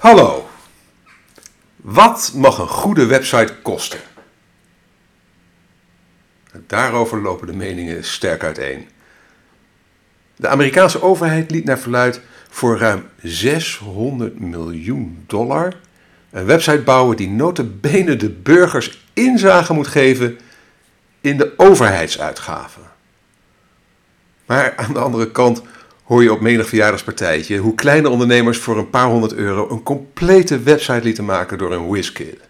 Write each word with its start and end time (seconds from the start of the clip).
Hallo. 0.00 0.48
Wat 1.76 2.32
mag 2.34 2.58
een 2.58 2.68
goede 2.68 3.06
website 3.06 3.54
kosten? 3.62 4.00
Daarover 6.66 7.20
lopen 7.20 7.46
de 7.46 7.52
meningen 7.52 8.04
sterk 8.04 8.44
uiteen. 8.44 8.88
De 10.36 10.48
Amerikaanse 10.48 11.02
overheid 11.02 11.50
liet 11.50 11.64
naar 11.64 11.78
verluid 11.78 12.20
voor 12.48 12.78
ruim 12.78 13.08
600 13.22 14.38
miljoen 14.38 15.24
dollar 15.26 15.76
een 16.30 16.44
website 16.44 16.82
bouwen 16.82 17.16
die 17.16 17.30
notabene 17.30 18.16
de 18.16 18.30
burgers 18.30 19.06
inzage 19.12 19.72
moet 19.72 19.88
geven 19.88 20.38
in 21.20 21.36
de 21.36 21.52
overheidsuitgaven. 21.56 22.82
Maar 24.46 24.76
aan 24.76 24.92
de 24.92 24.98
andere 24.98 25.30
kant 25.30 25.62
hoor 26.10 26.22
je 26.22 26.32
op 26.32 26.40
menig 26.40 26.68
verjaardagspartijtje 26.68 27.56
hoe 27.56 27.74
kleine 27.74 28.08
ondernemers 28.08 28.58
voor 28.58 28.78
een 28.78 28.90
paar 28.90 29.06
honderd 29.06 29.34
euro 29.34 29.70
een 29.70 29.82
complete 29.82 30.62
website 30.62 31.02
lieten 31.02 31.24
maken 31.24 31.58
door 31.58 31.72
een 31.72 31.90
WizKid. 31.90 32.40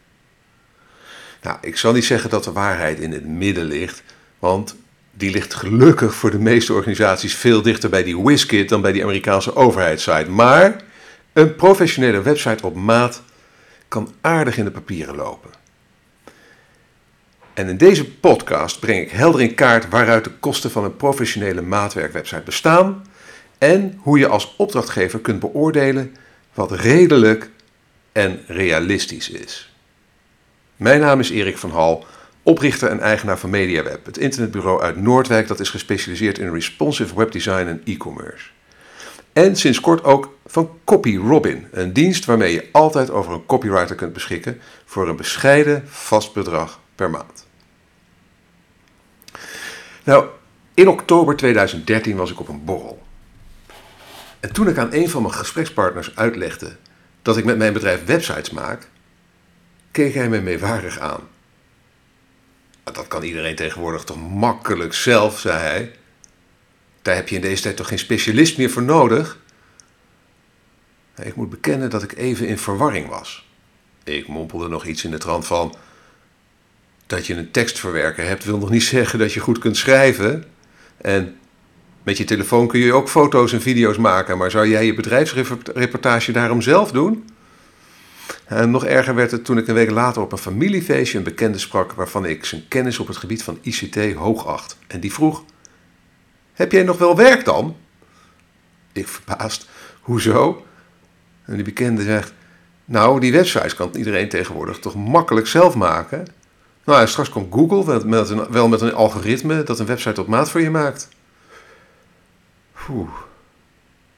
Nou, 1.42 1.56
ik 1.60 1.76
zal 1.76 1.92
niet 1.92 2.04
zeggen 2.04 2.30
dat 2.30 2.44
de 2.44 2.52
waarheid 2.52 2.98
in 2.98 3.12
het 3.12 3.26
midden 3.26 3.64
ligt, 3.64 4.02
want 4.38 4.76
die 5.12 5.30
ligt 5.30 5.54
gelukkig 5.54 6.14
voor 6.14 6.30
de 6.30 6.38
meeste 6.38 6.72
organisaties 6.72 7.34
veel 7.34 7.62
dichter 7.62 7.90
bij 7.90 8.02
die 8.02 8.22
WizKid 8.22 8.68
dan 8.68 8.80
bij 8.80 8.92
die 8.92 9.02
Amerikaanse 9.02 9.56
overheidssite. 9.56 10.30
Maar 10.30 10.82
een 11.32 11.54
professionele 11.54 12.22
website 12.22 12.66
op 12.66 12.74
maat 12.74 13.22
kan 13.88 14.12
aardig 14.20 14.58
in 14.58 14.64
de 14.64 14.70
papieren 14.70 15.16
lopen. 15.16 15.50
En 17.54 17.68
in 17.68 17.76
deze 17.76 18.10
podcast 18.10 18.80
breng 18.80 19.00
ik 19.00 19.10
helder 19.10 19.40
in 19.40 19.54
kaart 19.54 19.88
waaruit 19.88 20.24
de 20.24 20.32
kosten 20.40 20.70
van 20.70 20.84
een 20.84 20.96
professionele 20.96 21.62
maatwerkwebsite 21.62 22.42
bestaan 22.44 23.02
en 23.60 23.98
hoe 24.02 24.18
je 24.18 24.28
als 24.28 24.54
opdrachtgever 24.56 25.20
kunt 25.20 25.40
beoordelen 25.40 26.16
wat 26.54 26.72
redelijk 26.72 27.50
en 28.12 28.40
realistisch 28.46 29.30
is. 29.30 29.74
Mijn 30.76 31.00
naam 31.00 31.20
is 31.20 31.30
Erik 31.30 31.58
van 31.58 31.70
Hal, 31.70 32.04
oprichter 32.42 32.88
en 32.88 33.00
eigenaar 33.00 33.38
van 33.38 33.50
MediaWeb, 33.50 34.06
het 34.06 34.18
internetbureau 34.18 34.82
uit 34.82 34.96
Noordwijk 34.96 35.48
dat 35.48 35.60
is 35.60 35.70
gespecialiseerd 35.70 36.38
in 36.38 36.52
responsive 36.52 37.16
webdesign 37.16 37.66
en 37.66 37.82
e-commerce. 37.84 38.48
En 39.32 39.56
sinds 39.56 39.80
kort 39.80 40.04
ook 40.04 40.36
van 40.46 40.70
CopyRobin, 40.84 41.66
een 41.70 41.92
dienst 41.92 42.24
waarmee 42.24 42.52
je 42.52 42.68
altijd 42.72 43.10
over 43.10 43.32
een 43.32 43.46
copywriter 43.46 43.96
kunt 43.96 44.12
beschikken 44.12 44.60
voor 44.84 45.08
een 45.08 45.16
bescheiden 45.16 45.82
vast 45.86 46.32
bedrag 46.32 46.80
per 46.94 47.10
maand. 47.10 47.46
Nou, 50.04 50.26
in 50.74 50.88
oktober 50.88 51.36
2013 51.36 52.16
was 52.16 52.30
ik 52.30 52.40
op 52.40 52.48
een 52.48 52.64
borrel. 52.64 53.08
En 54.40 54.52
toen 54.52 54.68
ik 54.68 54.78
aan 54.78 54.92
een 54.92 55.10
van 55.10 55.22
mijn 55.22 55.34
gesprekspartners 55.34 56.16
uitlegde 56.16 56.76
dat 57.22 57.36
ik 57.36 57.44
met 57.44 57.58
mijn 57.58 57.72
bedrijf 57.72 58.04
websites 58.04 58.50
maak, 58.50 58.88
keek 59.90 60.14
hij 60.14 60.28
me 60.28 60.40
meewarig 60.40 60.98
aan. 60.98 61.28
Dat 62.84 63.08
kan 63.08 63.22
iedereen 63.22 63.54
tegenwoordig 63.54 64.04
toch 64.04 64.30
makkelijk 64.30 64.94
zelf, 64.94 65.38
zei 65.38 65.58
hij. 65.58 65.92
Daar 67.02 67.14
heb 67.14 67.28
je 67.28 67.34
in 67.34 67.40
deze 67.40 67.62
tijd 67.62 67.76
toch 67.76 67.88
geen 67.88 67.98
specialist 67.98 68.58
meer 68.58 68.70
voor 68.70 68.82
nodig? 68.82 69.38
Ik 71.22 71.34
moet 71.34 71.50
bekennen 71.50 71.90
dat 71.90 72.02
ik 72.02 72.16
even 72.16 72.46
in 72.46 72.58
verwarring 72.58 73.08
was. 73.08 73.48
Ik 74.04 74.28
mompelde 74.28 74.68
nog 74.68 74.84
iets 74.84 75.04
in 75.04 75.10
de 75.10 75.18
trant 75.18 75.46
van. 75.46 75.76
Dat 77.06 77.26
je 77.26 77.34
een 77.34 77.50
tekstverwerker 77.50 78.26
hebt, 78.26 78.44
wil 78.44 78.58
nog 78.58 78.70
niet 78.70 78.82
zeggen 78.82 79.18
dat 79.18 79.32
je 79.32 79.40
goed 79.40 79.58
kunt 79.58 79.76
schrijven. 79.76 80.44
En 80.96 81.39
met 82.10 82.18
je 82.18 82.24
telefoon 82.24 82.66
kun 82.66 82.80
je 82.80 82.92
ook 82.92 83.08
foto's 83.08 83.52
en 83.52 83.60
video's 83.60 83.96
maken, 83.96 84.38
maar 84.38 84.50
zou 84.50 84.68
jij 84.68 84.86
je 84.86 84.94
bedrijfsreportage 84.94 86.32
daarom 86.32 86.62
zelf 86.62 86.90
doen? 86.92 87.24
En 88.44 88.70
nog 88.70 88.84
erger 88.84 89.14
werd 89.14 89.30
het 89.30 89.44
toen 89.44 89.58
ik 89.58 89.68
een 89.68 89.74
week 89.74 89.90
later 89.90 90.22
op 90.22 90.32
een 90.32 90.38
familiefeestje 90.38 91.18
een 91.18 91.24
bekende 91.24 91.58
sprak 91.58 91.92
waarvan 91.92 92.24
ik 92.24 92.44
zijn 92.44 92.68
kennis 92.68 92.98
op 92.98 93.06
het 93.06 93.16
gebied 93.16 93.42
van 93.42 93.58
ICT 93.62 94.14
hoog 94.14 94.46
acht. 94.46 94.76
En 94.86 95.00
die 95.00 95.12
vroeg: 95.12 95.44
Heb 96.52 96.72
jij 96.72 96.82
nog 96.82 96.98
wel 96.98 97.16
werk 97.16 97.44
dan? 97.44 97.76
Ik 98.92 99.08
verbaasd: 99.08 99.68
Hoezo? 100.00 100.64
En 101.44 101.54
die 101.54 101.64
bekende 101.64 102.02
zegt: 102.02 102.32
Nou, 102.84 103.20
die 103.20 103.32
websites 103.32 103.74
kan 103.74 103.90
iedereen 103.96 104.28
tegenwoordig 104.28 104.78
toch 104.78 104.94
makkelijk 104.94 105.46
zelf 105.46 105.74
maken? 105.74 106.26
Nou, 106.84 107.06
straks 107.06 107.28
komt 107.28 107.52
Google 107.52 108.02
wel 108.50 108.68
met 108.68 108.80
een 108.80 108.94
algoritme 108.94 109.62
dat 109.62 109.78
een 109.78 109.86
website 109.86 110.20
op 110.20 110.26
maat 110.26 110.50
voor 110.50 110.60
je 110.60 110.70
maakt. 110.70 111.08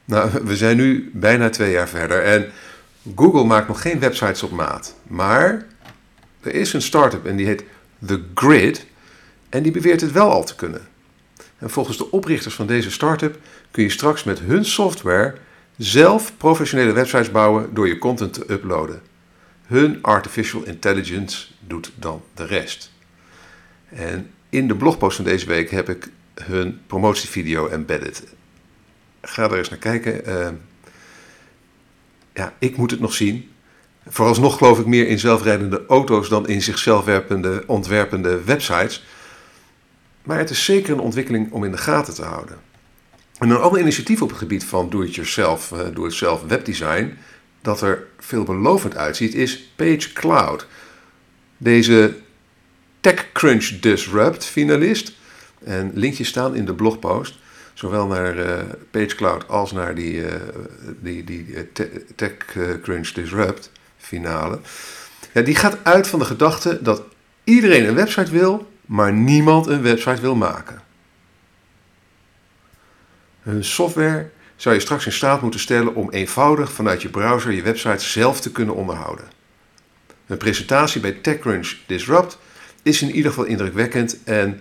Nou, 0.05 0.31
we 0.45 0.57
zijn 0.57 0.77
nu 0.77 1.11
bijna 1.13 1.49
twee 1.49 1.71
jaar 1.71 1.89
verder 1.89 2.23
en 2.23 2.51
Google 3.17 3.45
maakt 3.45 3.69
nog 3.69 3.83
geen 3.83 3.99
websites 3.99 4.43
op 4.43 4.51
maat. 4.51 4.95
Maar 5.03 5.67
er 6.41 6.55
is 6.55 6.73
een 6.73 6.83
start-up 6.83 7.27
en 7.27 7.37
die 7.37 7.47
heet 7.47 7.65
The 8.07 8.23
Grid 8.35 8.87
en 9.49 9.63
die 9.63 9.73
beweert 9.73 10.01
het 10.01 10.13
wel 10.13 10.31
al 10.31 10.45
te 10.45 10.55
kunnen. 10.55 10.87
En 11.59 11.71
volgens 11.71 11.97
de 11.97 12.11
oprichters 12.11 12.55
van 12.55 12.67
deze 12.67 12.91
start-up 12.91 13.39
kun 13.71 13.83
je 13.83 13.91
straks 13.91 14.25
met 14.25 14.39
hun 14.39 14.65
software 14.65 15.35
zelf 15.77 16.33
professionele 16.37 16.93
websites 16.93 17.31
bouwen 17.31 17.75
door 17.75 17.89
je 17.89 17.99
content 17.99 18.33
te 18.33 18.45
uploaden. 18.53 19.03
Hun 19.67 19.99
artificial 20.03 20.63
intelligence 20.63 21.47
doet 21.61 21.93
dan 21.95 22.23
de 22.35 22.47
rest. 22.47 22.91
En 23.89 24.31
in 24.49 24.69
de 24.69 24.77
blogpost 24.77 25.17
van 25.17 25.25
deze 25.25 25.47
week 25.47 25.71
heb 25.71 25.89
ik 25.89 26.09
hun 26.35 26.81
promotievideo 26.87 27.69
embedded 27.69 28.25
ga 29.23 29.51
er 29.51 29.59
eens 29.59 29.69
naar 29.69 29.79
kijken. 29.79 30.29
Uh, 30.29 30.49
ja, 32.35 32.55
ik 32.59 32.77
moet 32.77 32.91
het 32.91 33.01
nog 33.01 33.15
zien. 33.15 33.51
Vooralsnog 34.07 34.59
geloof 34.59 34.79
ik 34.79 34.87
meer 34.87 35.09
in 35.09 35.19
zelfrijdende 35.19 35.85
auto's 35.89 36.29
dan 36.29 36.49
in 36.49 36.63
zichzelf 36.63 37.05
werpende, 37.05 37.65
ontwerpende 37.67 38.45
websites. 38.45 39.05
Maar 40.23 40.39
het 40.39 40.51
is 40.51 40.65
zeker 40.65 40.93
een 40.93 41.01
ontwikkeling 41.01 41.53
om 41.53 41.65
in 41.65 41.71
de 41.71 41.79
gaten 41.79 42.15
te 42.15 42.23
houden. 42.23 42.59
En 43.39 43.51
een 43.51 43.57
ander 43.57 43.81
initiatief 43.81 44.23
op 44.23 44.29
het 44.29 44.39
gebied 44.39 44.65
van 44.65 44.91
do-it-yourself, 44.91 45.71
uh, 45.71 45.81
do-it-self 45.95 46.43
webdesign, 46.43 47.19
dat 47.61 47.81
er 47.81 48.07
veelbelovend 48.19 48.97
uitziet, 48.97 49.35
is 49.35 49.73
Page 49.77 50.13
Cloud. 50.13 50.67
Deze 51.57 52.15
TechCrunch 53.01 53.81
Disrupt 53.81 54.45
finalist. 54.45 55.13
En 55.65 55.91
linkjes 55.95 56.29
staan 56.29 56.55
in 56.55 56.65
de 56.65 56.75
blogpost 56.75 57.41
zowel 57.75 58.07
naar 58.07 58.37
uh, 58.37 58.59
PageCloud 58.91 59.49
als 59.49 59.73
naar 59.73 59.95
die, 59.95 60.15
uh, 60.15 60.35
die, 61.01 61.25
die 61.25 61.55
eh, 61.55 61.85
TechCrunch 62.17 63.09
Disrupt 63.09 63.71
finale. 63.97 64.61
Ja, 65.33 65.43
die 65.43 65.55
gaat 65.55 65.79
uit 65.83 66.07
van 66.07 66.19
de 66.19 66.25
gedachte 66.25 66.83
dat 66.83 67.03
iedereen 67.45 67.89
een 67.89 67.95
website 67.95 68.31
wil, 68.31 68.73
maar 68.87 69.13
niemand 69.13 69.67
een 69.67 69.83
website 69.83 70.21
wil 70.21 70.35
maken. 70.35 70.83
Hun 73.43 73.65
software 73.65 74.31
zou 74.57 74.75
je 74.75 74.81
straks 74.81 75.07
in 75.07 75.13
staat 75.13 75.43
moeten 75.43 75.61
stellen 75.61 75.95
om 75.95 76.11
eenvoudig 76.11 76.73
vanuit 76.73 77.03
je 77.03 77.09
browser 77.09 77.53
je 77.53 77.63
website 77.63 78.05
zelf 78.05 78.41
te 78.41 78.53
kunnen 78.53 78.75
onderhouden. 78.75 79.25
Een 80.27 80.37
presentatie 80.37 81.01
bij 81.01 81.13
TechCrunch 81.13 81.77
Disrupt 81.87 82.39
is 82.83 83.03
in 83.03 83.11
ieder 83.11 83.31
geval 83.31 83.47
indrukwekkend 83.47 84.23
en 84.25 84.61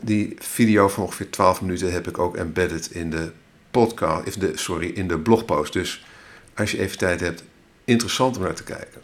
die 0.00 0.36
video 0.38 0.88
van 0.88 1.04
ongeveer 1.04 1.30
12 1.30 1.60
minuten 1.60 1.92
heb 1.92 2.08
ik 2.08 2.18
ook 2.18 2.36
embedded 2.36 2.90
in 2.90 3.10
de 3.10 3.30
podcast, 3.70 4.40
de, 4.40 4.52
sorry, 4.54 4.88
in 4.88 5.08
de 5.08 5.18
blogpost. 5.18 5.72
Dus 5.72 6.04
als 6.54 6.70
je 6.70 6.78
even 6.80 6.98
tijd 6.98 7.20
hebt, 7.20 7.42
interessant 7.84 8.36
om 8.36 8.42
naar 8.42 8.54
te 8.54 8.62
kijken. 8.62 9.00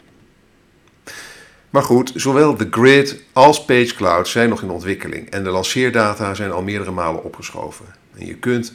Maar 1.69 1.83
goed, 1.83 2.11
zowel 2.15 2.55
de 2.55 2.67
grid 2.71 3.21
als 3.33 3.65
PageCloud 3.65 4.27
zijn 4.27 4.49
nog 4.49 4.61
in 4.61 4.69
ontwikkeling 4.69 5.29
en 5.29 5.43
de 5.43 5.49
lanceerdata 5.49 6.33
zijn 6.33 6.51
al 6.51 6.63
meerdere 6.63 6.91
malen 6.91 7.23
opgeschoven. 7.23 7.85
En 8.17 8.25
je 8.25 8.35
kunt 8.35 8.73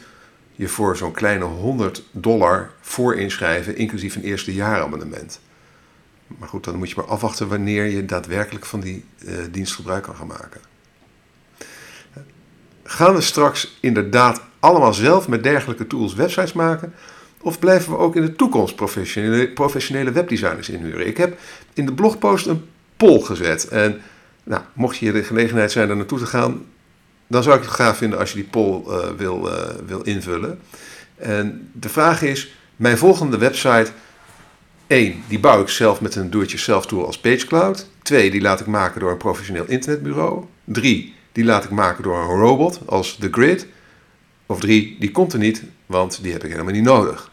je 0.53 0.69
voor 0.69 0.97
zo'n 0.97 1.12
kleine 1.12 1.44
100 1.44 2.03
dollar 2.10 2.70
voorinschrijven, 2.80 3.76
inclusief 3.76 4.16
een 4.16 4.22
eerste 4.22 4.54
jaarabonnement. 4.54 5.41
Maar 6.27 6.48
goed, 6.48 6.65
dan 6.65 6.77
moet 6.77 6.89
je 6.89 6.97
maar 6.97 7.06
afwachten 7.06 7.48
wanneer 7.48 7.84
je 7.84 8.04
daadwerkelijk 8.04 8.66
van 8.66 8.80
die 8.80 9.04
uh, 9.18 9.34
dienst 9.50 9.74
gebruik 9.74 10.03
kan 10.03 10.16
gaan 10.16 10.27
maken. 10.27 10.60
Gaan 12.91 13.15
we 13.15 13.21
straks 13.21 13.77
inderdaad 13.81 14.42
allemaal 14.60 14.95
zelf 14.95 15.28
met 15.28 15.42
dergelijke 15.42 15.87
tools 15.87 16.15
websites 16.15 16.53
maken? 16.53 16.95
Of 17.41 17.59
blijven 17.59 17.92
we 17.92 17.98
ook 17.98 18.16
in 18.16 18.22
de 18.22 18.37
toekomst 18.37 18.75
professionele, 19.54 20.13
webdesigners 20.13 20.69
inhuren? 20.69 21.07
Ik 21.07 21.16
heb 21.16 21.39
in 21.75 21.87
de 21.87 21.92
blogpost 21.92 22.47
een 22.47 22.65
poll 22.97 23.21
gezet. 23.21 23.69
En 23.69 24.01
nou, 24.45 24.63
mocht 24.72 24.97
je 24.97 25.13
de 25.13 25.22
gelegenheid 25.22 25.72
zijn 25.72 25.91
er 25.91 25.97
naartoe 25.97 26.19
te 26.19 26.27
gaan, 26.27 26.65
dan 27.27 27.42
zou 27.42 27.57
ik 27.57 27.63
het 27.63 27.71
gaaf 27.71 27.97
vinden 27.97 28.19
als 28.19 28.31
je 28.31 28.37
die 28.37 28.48
poll 28.51 28.83
uh, 28.87 29.09
wil, 29.16 29.48
uh, 29.48 29.54
wil 29.87 30.03
invullen. 30.03 30.60
En 31.16 31.71
de 31.72 31.89
vraag 31.89 32.22
is: 32.22 32.54
mijn 32.77 32.98
volgende 32.98 33.39
website. 33.39 33.91
1. 34.87 35.22
Die 35.28 35.41
bouw 35.41 35.60
ik 35.60 35.69
zelf 35.69 36.01
met 36.01 36.15
een 36.15 36.31
do-it-yourself 36.31 36.87
tool 36.87 37.07
als 37.07 37.19
PageCloud. 37.19 37.91
2. 38.03 38.31
Die 38.31 38.41
laat 38.41 38.60
ik 38.60 38.66
maken 38.66 39.01
door 39.01 39.10
een 39.10 39.16
professioneel 39.16 39.65
internetbureau. 39.66 40.45
3 40.65 41.19
die 41.32 41.44
laat 41.44 41.65
ik 41.65 41.71
maken 41.71 42.03
door 42.03 42.18
een 42.18 42.38
robot 42.38 42.80
als 42.86 43.16
The 43.16 43.28
Grid. 43.30 43.66
Of 44.47 44.60
drie, 44.60 44.97
die 44.98 45.10
komt 45.10 45.32
er 45.32 45.38
niet, 45.38 45.62
want 45.86 46.22
die 46.22 46.32
heb 46.32 46.44
ik 46.44 46.50
helemaal 46.50 46.72
niet 46.72 46.82
nodig. 46.82 47.30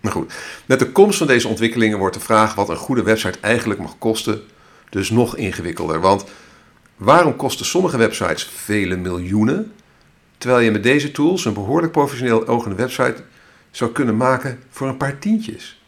Maar 0.00 0.12
goed, 0.12 0.34
met 0.66 0.78
de 0.78 0.92
komst 0.92 1.18
van 1.18 1.26
deze 1.26 1.48
ontwikkelingen 1.48 1.98
wordt 1.98 2.14
de 2.14 2.20
vraag 2.20 2.54
wat 2.54 2.68
een 2.68 2.76
goede 2.76 3.02
website 3.02 3.38
eigenlijk 3.40 3.80
mag 3.80 3.98
kosten 3.98 4.42
dus 4.90 5.10
nog 5.10 5.36
ingewikkelder. 5.36 6.00
Want 6.00 6.24
waarom 6.96 7.36
kosten 7.36 7.66
sommige 7.66 7.96
websites 7.96 8.44
vele 8.44 8.96
miljoenen, 8.96 9.72
terwijl 10.38 10.64
je 10.64 10.70
met 10.70 10.82
deze 10.82 11.10
tools 11.10 11.44
een 11.44 11.54
behoorlijk 11.54 11.92
professioneel 11.92 12.46
ogende 12.46 12.76
website 12.76 13.24
zou 13.70 13.92
kunnen 13.92 14.16
maken 14.16 14.62
voor 14.70 14.88
een 14.88 14.96
paar 14.96 15.18
tientjes? 15.18 15.82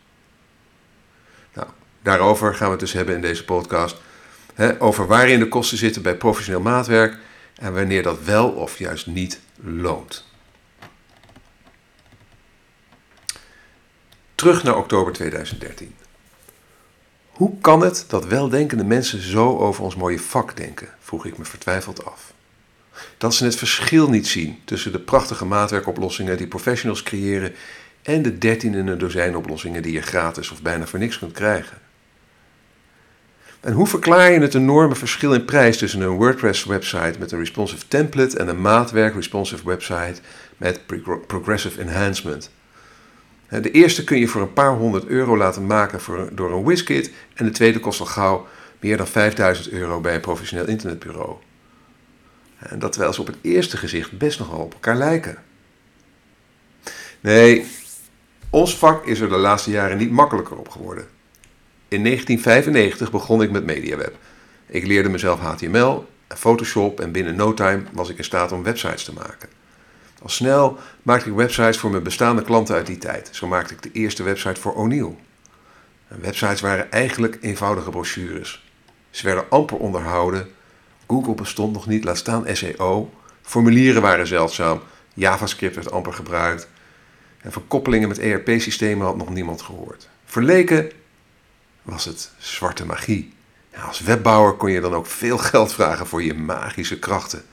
Nou, 1.55 1.69
daarover 2.03 2.55
gaan 2.55 2.67
we 2.67 2.73
het 2.73 2.81
dus 2.81 2.93
hebben 2.93 3.15
in 3.15 3.21
deze 3.21 3.45
podcast. 3.45 4.01
Over 4.79 5.07
waarin 5.07 5.39
de 5.39 5.49
kosten 5.49 5.79
zitten 5.79 6.03
bij 6.03 6.17
professioneel 6.17 6.61
maatwerk 6.61 7.17
en 7.55 7.75
wanneer 7.75 8.03
dat 8.03 8.23
wel 8.25 8.49
of 8.49 8.79
juist 8.79 9.07
niet 9.07 9.41
loont. 9.61 10.27
Terug 14.35 14.63
naar 14.63 14.77
oktober 14.77 15.13
2013. 15.13 15.95
Hoe 17.29 17.59
kan 17.61 17.81
het 17.81 18.05
dat 18.09 18.27
weldenkende 18.27 18.85
mensen 18.85 19.21
zo 19.21 19.59
over 19.59 19.85
ons 19.85 19.97
mooie 19.97 20.21
vak 20.21 20.57
denken? 20.57 20.89
vroeg 21.01 21.27
ik 21.27 21.39
me 21.39 21.45
vertwijfeld 21.45 22.05
af. 22.05 22.33
Dat 23.19 23.35
ze 23.35 23.45
het 23.45 23.57
verschil 23.57 24.11
niet 24.11 24.27
zien 24.27 24.59
tussen 24.65 24.93
de 24.93 25.01
prachtige 25.01 25.45
maatwerkoplossingen 25.45 26.37
die 26.37 26.47
professionals 26.47 27.03
creëren 27.03 27.55
en 28.03 28.23
de 28.23 28.39
dertien 28.39 28.75
in 28.75 28.87
een 28.87 28.99
dozijn 28.99 29.37
oplossingen 29.37 29.83
die 29.83 29.93
je 29.93 30.03
gratis 30.03 30.51
of 30.51 30.63
bijna 30.63 30.87
voor 30.87 30.99
niks 30.99 31.19
kunt 31.19 31.33
krijgen. 31.33 31.79
En 33.61 33.73
hoe 33.73 33.87
verklaar 33.87 34.33
je 34.33 34.41
het 34.41 34.55
enorme 34.55 34.95
verschil 34.95 35.35
in 35.35 35.45
prijs 35.45 35.79
tussen 35.79 36.01
een 36.01 36.17
WordPress-website 36.17 37.19
met 37.19 37.33
een 37.33 37.39
responsive 37.39 37.89
template 37.89 38.39
en 38.39 38.49
een 38.49 38.61
maatwerk-responsive 38.61 39.67
website 39.67 40.21
met 40.57 40.81
progressive 41.27 41.81
enhancement? 41.81 42.51
De 43.49 43.71
eerste 43.71 44.05
kun 44.05 44.19
je 44.19 44.29
voor 44.29 44.43
een 44.43 44.53
paar 44.53 44.75
honderd 44.75 45.07
euro 45.07 45.37
laten 45.37 45.67
maken 45.67 46.01
voor, 46.01 46.29
door 46.33 46.53
een 46.53 46.65
WizKit 46.65 47.13
en 47.35 47.45
de 47.45 47.51
tweede 47.51 47.81
kost 47.81 48.01
al 48.01 48.07
gauw 48.07 48.47
meer 48.81 48.97
dan 48.97 49.07
5000 49.07 49.71
euro 49.71 50.01
bij 50.01 50.15
een 50.15 50.21
professioneel 50.21 50.67
internetbureau. 50.67 51.37
En 52.59 52.79
dat 52.79 52.93
terwijl 52.93 53.13
ze 53.13 53.21
op 53.21 53.27
het 53.27 53.39
eerste 53.41 53.77
gezicht 53.77 54.19
best 54.19 54.39
nogal 54.39 54.61
op 54.61 54.73
elkaar 54.73 54.97
lijken. 54.97 55.39
Nee, 57.21 57.67
ons 58.51 58.77
vak 58.77 59.07
is 59.07 59.21
er 59.21 59.29
de 59.29 59.37
laatste 59.37 59.71
jaren 59.71 59.97
niet 59.97 60.11
makkelijker 60.11 60.57
op 60.57 60.69
geworden. 60.69 61.07
In 61.89 62.05
1995 62.05 63.11
begon 63.11 63.43
ik 63.43 63.51
met 63.51 63.65
MediaWeb. 63.65 64.17
Ik 64.67 64.87
leerde 64.87 65.09
mezelf 65.09 65.41
HTML 65.41 66.07
Photoshop 66.37 67.01
en 67.01 67.13
binnen 67.13 67.37
no 67.37 67.55
time 67.55 67.83
was 67.93 68.09
ik 68.09 68.19
in 68.19 68.25
staat 68.25 68.53
om 68.53 68.63
websites 68.63 69.05
te 69.05 69.13
maken. 69.13 69.49
Al 70.23 70.29
snel 70.29 70.79
maakte 71.03 71.29
ik 71.29 71.35
websites 71.35 71.79
voor 71.79 71.91
mijn 71.91 72.03
bestaande 72.03 72.43
klanten 72.43 72.75
uit 72.75 72.87
die 72.87 72.99
tijd. 72.99 73.29
Zo 73.33 73.47
maakte 73.47 73.75
ik 73.75 73.83
de 73.83 73.93
eerste 73.93 74.23
website 74.23 74.61
voor 74.61 74.75
O'Neill. 74.75 75.17
Websites 76.09 76.61
waren 76.61 76.91
eigenlijk 76.91 77.39
eenvoudige 77.41 77.91
brochures. 77.91 78.67
Ze 79.11 79.27
werden 79.27 79.45
amper 79.51 79.77
onderhouden. 79.77 80.49
Google 81.07 81.35
bestond 81.35 81.73
nog 81.73 81.87
niet, 81.87 82.05
laat 82.05 82.17
staan 82.17 82.45
SEO. 82.53 83.11
Formulieren 83.43 84.03
waren 84.03 84.27
zeldzaam. 84.27 84.81
JavaScript 85.15 85.75
werd 85.75 85.91
amper 85.91 86.13
gebruikt. 86.13 86.69
En 87.41 87.53
verkoppelingen 87.53 88.09
met 88.09 88.19
ERP-systemen 88.19 89.07
had 89.07 89.17
nog 89.17 89.29
niemand 89.29 89.63
gehoord. 89.63 90.09
Verleken 90.25 90.91
was 91.89 92.05
het 92.05 92.31
zwarte 92.39 92.87
magie. 92.87 93.33
als 93.85 94.01
webbouwer 94.01 94.53
kon 94.53 94.71
je 94.71 94.81
dan 94.81 94.95
ook 94.95 95.07
veel 95.07 95.39
geld 95.39 95.73
vragen 95.73 96.07
voor 96.07 96.23
je 96.23 96.35
magische 96.35 96.99
krachten. 96.99 97.45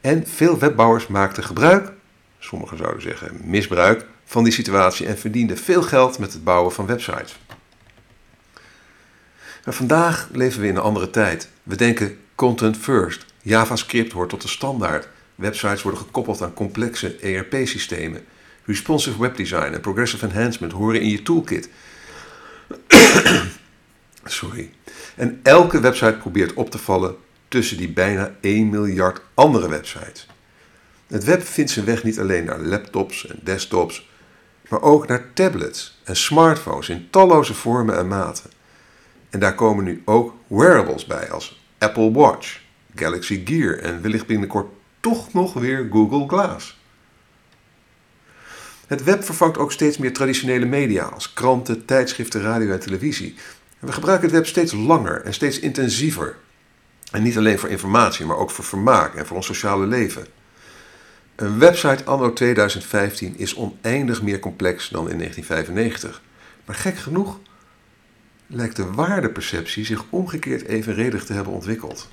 En 0.00 0.26
veel 0.26 0.58
webbouwers 0.58 1.06
maakten 1.06 1.44
gebruik, 1.44 1.92
sommigen 2.38 2.76
zouden 2.76 3.02
zeggen 3.02 3.40
misbruik, 3.44 4.06
van 4.24 4.44
die 4.44 4.52
situatie 4.52 5.06
en 5.06 5.18
verdienden 5.18 5.58
veel 5.58 5.82
geld 5.82 6.18
met 6.18 6.32
het 6.32 6.44
bouwen 6.44 6.72
van 6.72 6.86
websites. 6.86 7.38
Maar 9.64 9.74
vandaag 9.74 10.28
leven 10.32 10.60
we 10.60 10.66
in 10.66 10.76
een 10.76 10.82
andere 10.82 11.10
tijd. 11.10 11.48
We 11.62 11.76
denken 11.76 12.18
content 12.34 12.76
first. 12.76 13.24
JavaScript 13.42 14.12
hoort 14.12 14.28
tot 14.28 14.42
de 14.42 14.48
standaard. 14.48 15.08
Websites 15.34 15.82
worden 15.82 16.00
gekoppeld 16.00 16.42
aan 16.42 16.54
complexe 16.54 17.16
ERP-systemen. 17.16 18.24
Responsive 18.64 19.20
webdesign 19.20 19.72
en 19.72 19.80
progressive 19.80 20.26
enhancement 20.26 20.72
horen 20.72 21.00
in 21.00 21.08
je 21.08 21.22
toolkit. 21.22 21.68
Sorry. 24.24 24.70
En 25.16 25.40
elke 25.42 25.80
website 25.80 26.16
probeert 26.20 26.54
op 26.54 26.70
te 26.70 26.78
vallen 26.78 27.16
tussen 27.48 27.76
die 27.76 27.92
bijna 27.92 28.34
1 28.40 28.68
miljard 28.68 29.20
andere 29.34 29.68
websites. 29.68 30.26
Het 31.06 31.24
web 31.24 31.42
vindt 31.42 31.70
zijn 31.70 31.84
weg 31.84 32.02
niet 32.04 32.20
alleen 32.20 32.44
naar 32.44 32.60
laptops 32.60 33.26
en 33.26 33.40
desktops, 33.42 34.10
maar 34.68 34.82
ook 34.82 35.06
naar 35.06 35.32
tablets 35.32 36.00
en 36.04 36.16
smartphones 36.16 36.88
in 36.88 37.08
talloze 37.10 37.54
vormen 37.54 37.96
en 37.96 38.08
maten. 38.08 38.50
En 39.30 39.40
daar 39.40 39.54
komen 39.54 39.84
nu 39.84 40.02
ook 40.04 40.34
wearables 40.46 41.06
bij 41.06 41.30
als 41.30 41.62
Apple 41.78 42.12
Watch, 42.12 42.60
Galaxy 42.94 43.42
Gear 43.44 43.78
en 43.78 44.02
wellicht 44.02 44.26
binnenkort 44.26 44.66
toch 45.00 45.32
nog 45.32 45.52
weer 45.52 45.88
Google 45.90 46.28
Glass. 46.28 46.82
Het 48.94 49.04
web 49.04 49.24
vervangt 49.24 49.58
ook 49.58 49.72
steeds 49.72 49.98
meer 49.98 50.12
traditionele 50.12 50.64
media 50.64 51.04
als 51.04 51.32
kranten, 51.32 51.84
tijdschriften, 51.84 52.42
radio 52.42 52.72
en 52.72 52.80
televisie. 52.80 53.34
We 53.78 53.92
gebruiken 53.92 54.26
het 54.26 54.36
web 54.36 54.46
steeds 54.46 54.72
langer 54.72 55.22
en 55.22 55.34
steeds 55.34 55.58
intensiever. 55.58 56.36
En 57.10 57.22
niet 57.22 57.36
alleen 57.36 57.58
voor 57.58 57.68
informatie, 57.68 58.26
maar 58.26 58.36
ook 58.36 58.50
voor 58.50 58.64
vermaak 58.64 59.14
en 59.14 59.26
voor 59.26 59.36
ons 59.36 59.46
sociale 59.46 59.86
leven. 59.86 60.26
Een 61.36 61.58
website 61.58 62.04
anno 62.04 62.32
2015 62.32 63.38
is 63.38 63.54
oneindig 63.54 64.22
meer 64.22 64.38
complex 64.38 64.88
dan 64.88 65.10
in 65.10 65.18
1995. 65.18 66.22
Maar 66.64 66.76
gek 66.76 66.96
genoeg 66.96 67.38
lijkt 68.46 68.76
de 68.76 68.92
waardeperceptie 68.92 69.84
zich 69.84 70.04
omgekeerd 70.10 70.66
evenredig 70.66 71.24
te 71.24 71.32
hebben 71.32 71.52
ontwikkeld. 71.52 72.08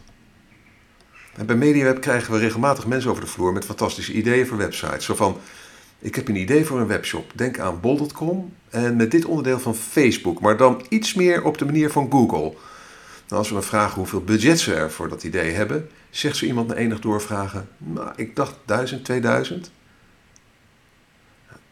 En 1.35 1.45
bij 1.45 1.55
MediaWeb 1.55 2.01
krijgen 2.01 2.33
we 2.33 2.39
regelmatig 2.39 2.85
mensen 2.85 3.09
over 3.09 3.23
de 3.23 3.29
vloer 3.29 3.53
met 3.53 3.65
fantastische 3.65 4.13
ideeën 4.13 4.47
voor 4.47 4.57
websites. 4.57 5.05
Zo 5.05 5.15
van, 5.15 5.37
ik 6.01 6.15
heb 6.15 6.27
een 6.27 6.35
idee 6.35 6.65
voor 6.65 6.79
een 6.79 6.87
webshop. 6.87 7.31
Denk 7.35 7.59
aan 7.59 7.79
bol.com 7.79 8.53
en 8.69 8.95
met 8.95 9.11
dit 9.11 9.25
onderdeel 9.25 9.59
van 9.59 9.75
Facebook, 9.75 10.39
maar 10.39 10.57
dan 10.57 10.85
iets 10.89 11.13
meer 11.13 11.43
op 11.43 11.57
de 11.57 11.65
manier 11.65 11.91
van 11.91 12.11
Google. 12.11 12.53
Nou, 13.27 13.43
als 13.43 13.47
we 13.47 13.53
dan 13.53 13.63
vragen 13.63 13.95
hoeveel 13.95 14.23
budget 14.23 14.59
ze 14.59 14.73
er 14.73 14.91
voor 14.91 15.09
dat 15.09 15.23
idee 15.23 15.51
hebben, 15.51 15.89
zegt 16.09 16.35
zo 16.35 16.45
iemand 16.45 16.67
na 16.67 16.75
enig 16.75 16.99
doorvragen, 16.99 17.69
nou, 17.77 18.11
ik 18.15 18.35
dacht 18.35 18.55
1000, 18.65 19.05
2000. 19.05 19.71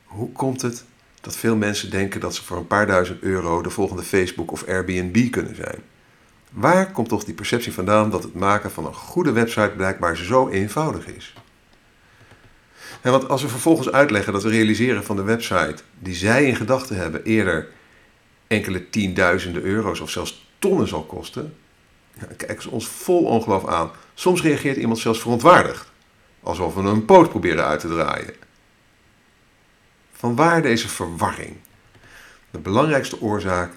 Hoe 0.04 0.32
komt 0.32 0.62
het 0.62 0.84
dat 1.22 1.36
veel 1.36 1.56
mensen 1.56 1.90
denken 1.90 2.20
dat 2.20 2.36
ze 2.36 2.44
voor 2.44 2.58
een 2.58 2.68
paar 2.68 2.88
duizend 2.88 3.22
euro 3.22 3.62
de 3.62 3.70
volgende 3.70 4.04
Facebook 4.04 4.52
of 4.52 4.68
Airbnb 4.68 5.32
kunnen 5.32 5.56
zijn? 5.56 5.82
Waar 6.50 6.92
komt 6.92 7.10
toch 7.10 7.24
die 7.24 7.34
perceptie 7.34 7.74
vandaan 7.74 8.10
dat 8.10 8.24
het 8.24 8.34
maken 8.34 8.72
van 8.72 8.86
een 8.86 8.94
goede 8.94 9.32
website 9.32 9.74
blijkbaar 9.76 10.18
zo 10.18 10.50
eenvoudig 10.50 11.08
is? 11.08 11.34
En 13.02 13.12
want 13.12 13.30
als 13.30 13.42
we 13.42 13.48
vervolgens 13.48 13.92
uitleggen 13.92 14.34
dat 14.34 14.44
we 14.44 14.50
realiseren 14.50 15.04
van 15.04 15.16
de 15.16 15.22
website 15.22 15.84
die 16.00 16.16
zij 16.16 16.46
in 16.46 16.56
gedachten 16.56 16.96
hebben 16.96 17.24
eerder 17.24 17.68
enkele 18.48 18.90
tienduizenden 18.90 19.62
euro's 19.62 20.00
of 20.00 20.10
zelfs 20.10 20.48
tonnen 20.60 20.88
zal 20.88 21.04
kosten, 21.04 21.56
ja, 22.20 22.28
kijken 22.38 22.62
ze 22.62 22.70
ons 22.70 22.88
vol 22.88 23.24
ongeloof 23.24 23.68
aan. 23.68 23.92
Soms 24.14 24.42
reageert 24.42 24.78
iemand 24.78 25.00
zelfs 25.00 25.20
verontwaardigd, 25.20 25.92
alsof 26.44 26.74
we 26.74 26.82
een 26.82 27.06
poot 27.06 27.30
proberen 27.30 27.66
uit 27.66 27.80
te 27.80 27.88
draaien. 27.88 28.34
Vanwaar 30.12 30.62
deze 30.62 30.88
verwarring? 30.88 31.56
De 32.52 32.60
belangrijkste 32.60 33.22
oorzaak 33.22 33.74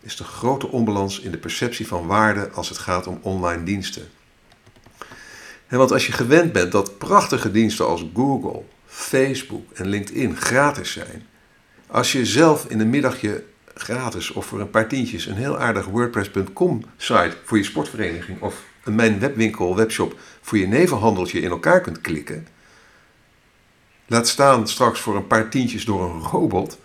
is 0.00 0.16
de 0.16 0.24
grote 0.24 0.68
onbalans 0.68 1.20
in 1.20 1.30
de 1.30 1.38
perceptie 1.38 1.86
van 1.86 2.06
waarde 2.06 2.50
als 2.50 2.68
het 2.68 2.78
gaat 2.78 3.06
om 3.06 3.18
online 3.22 3.62
diensten. 3.62 4.08
En 5.66 5.78
want 5.78 5.92
als 5.92 6.06
je 6.06 6.12
gewend 6.12 6.52
bent 6.52 6.72
dat 6.72 6.98
prachtige 6.98 7.50
diensten 7.50 7.86
als 7.86 8.06
Google, 8.14 8.62
Facebook 8.86 9.72
en 9.72 9.86
LinkedIn 9.86 10.36
gratis 10.36 10.92
zijn, 10.92 11.26
als 11.86 12.12
je 12.12 12.26
zelf 12.26 12.66
in 12.68 12.80
een 12.80 12.90
middagje 12.90 13.44
gratis 13.74 14.30
of 14.30 14.46
voor 14.46 14.60
een 14.60 14.70
paar 14.70 14.88
tientjes 14.88 15.26
een 15.26 15.36
heel 15.36 15.58
aardig 15.58 15.86
WordPress.com 15.86 16.84
site 16.96 17.36
voor 17.44 17.56
je 17.56 17.64
sportvereniging 17.64 18.40
of 18.40 18.62
een 18.84 18.94
mijn 18.94 19.18
webwinkel 19.18 19.76
webshop 19.76 20.18
voor 20.40 20.58
je 20.58 20.66
nevenhandeltje 20.66 21.40
in 21.40 21.50
elkaar 21.50 21.80
kunt 21.80 22.00
klikken. 22.00 22.46
Laat 24.06 24.28
staan 24.28 24.68
straks 24.68 25.00
voor 25.00 25.16
een 25.16 25.26
paar 25.26 25.48
tientjes 25.48 25.84
door 25.84 26.10
een 26.10 26.20
robot. 26.20 26.78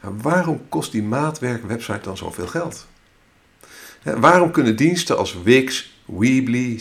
Waarom 0.00 0.68
kost 0.68 0.92
die 0.92 1.02
maatwerk 1.02 1.64
website 1.64 2.00
dan 2.02 2.16
zoveel 2.16 2.46
geld? 2.46 2.86
Waarom 4.02 4.50
kunnen 4.50 4.76
diensten 4.76 5.18
als 5.18 5.42
Wix, 5.42 5.94
Weebly, 6.04 6.80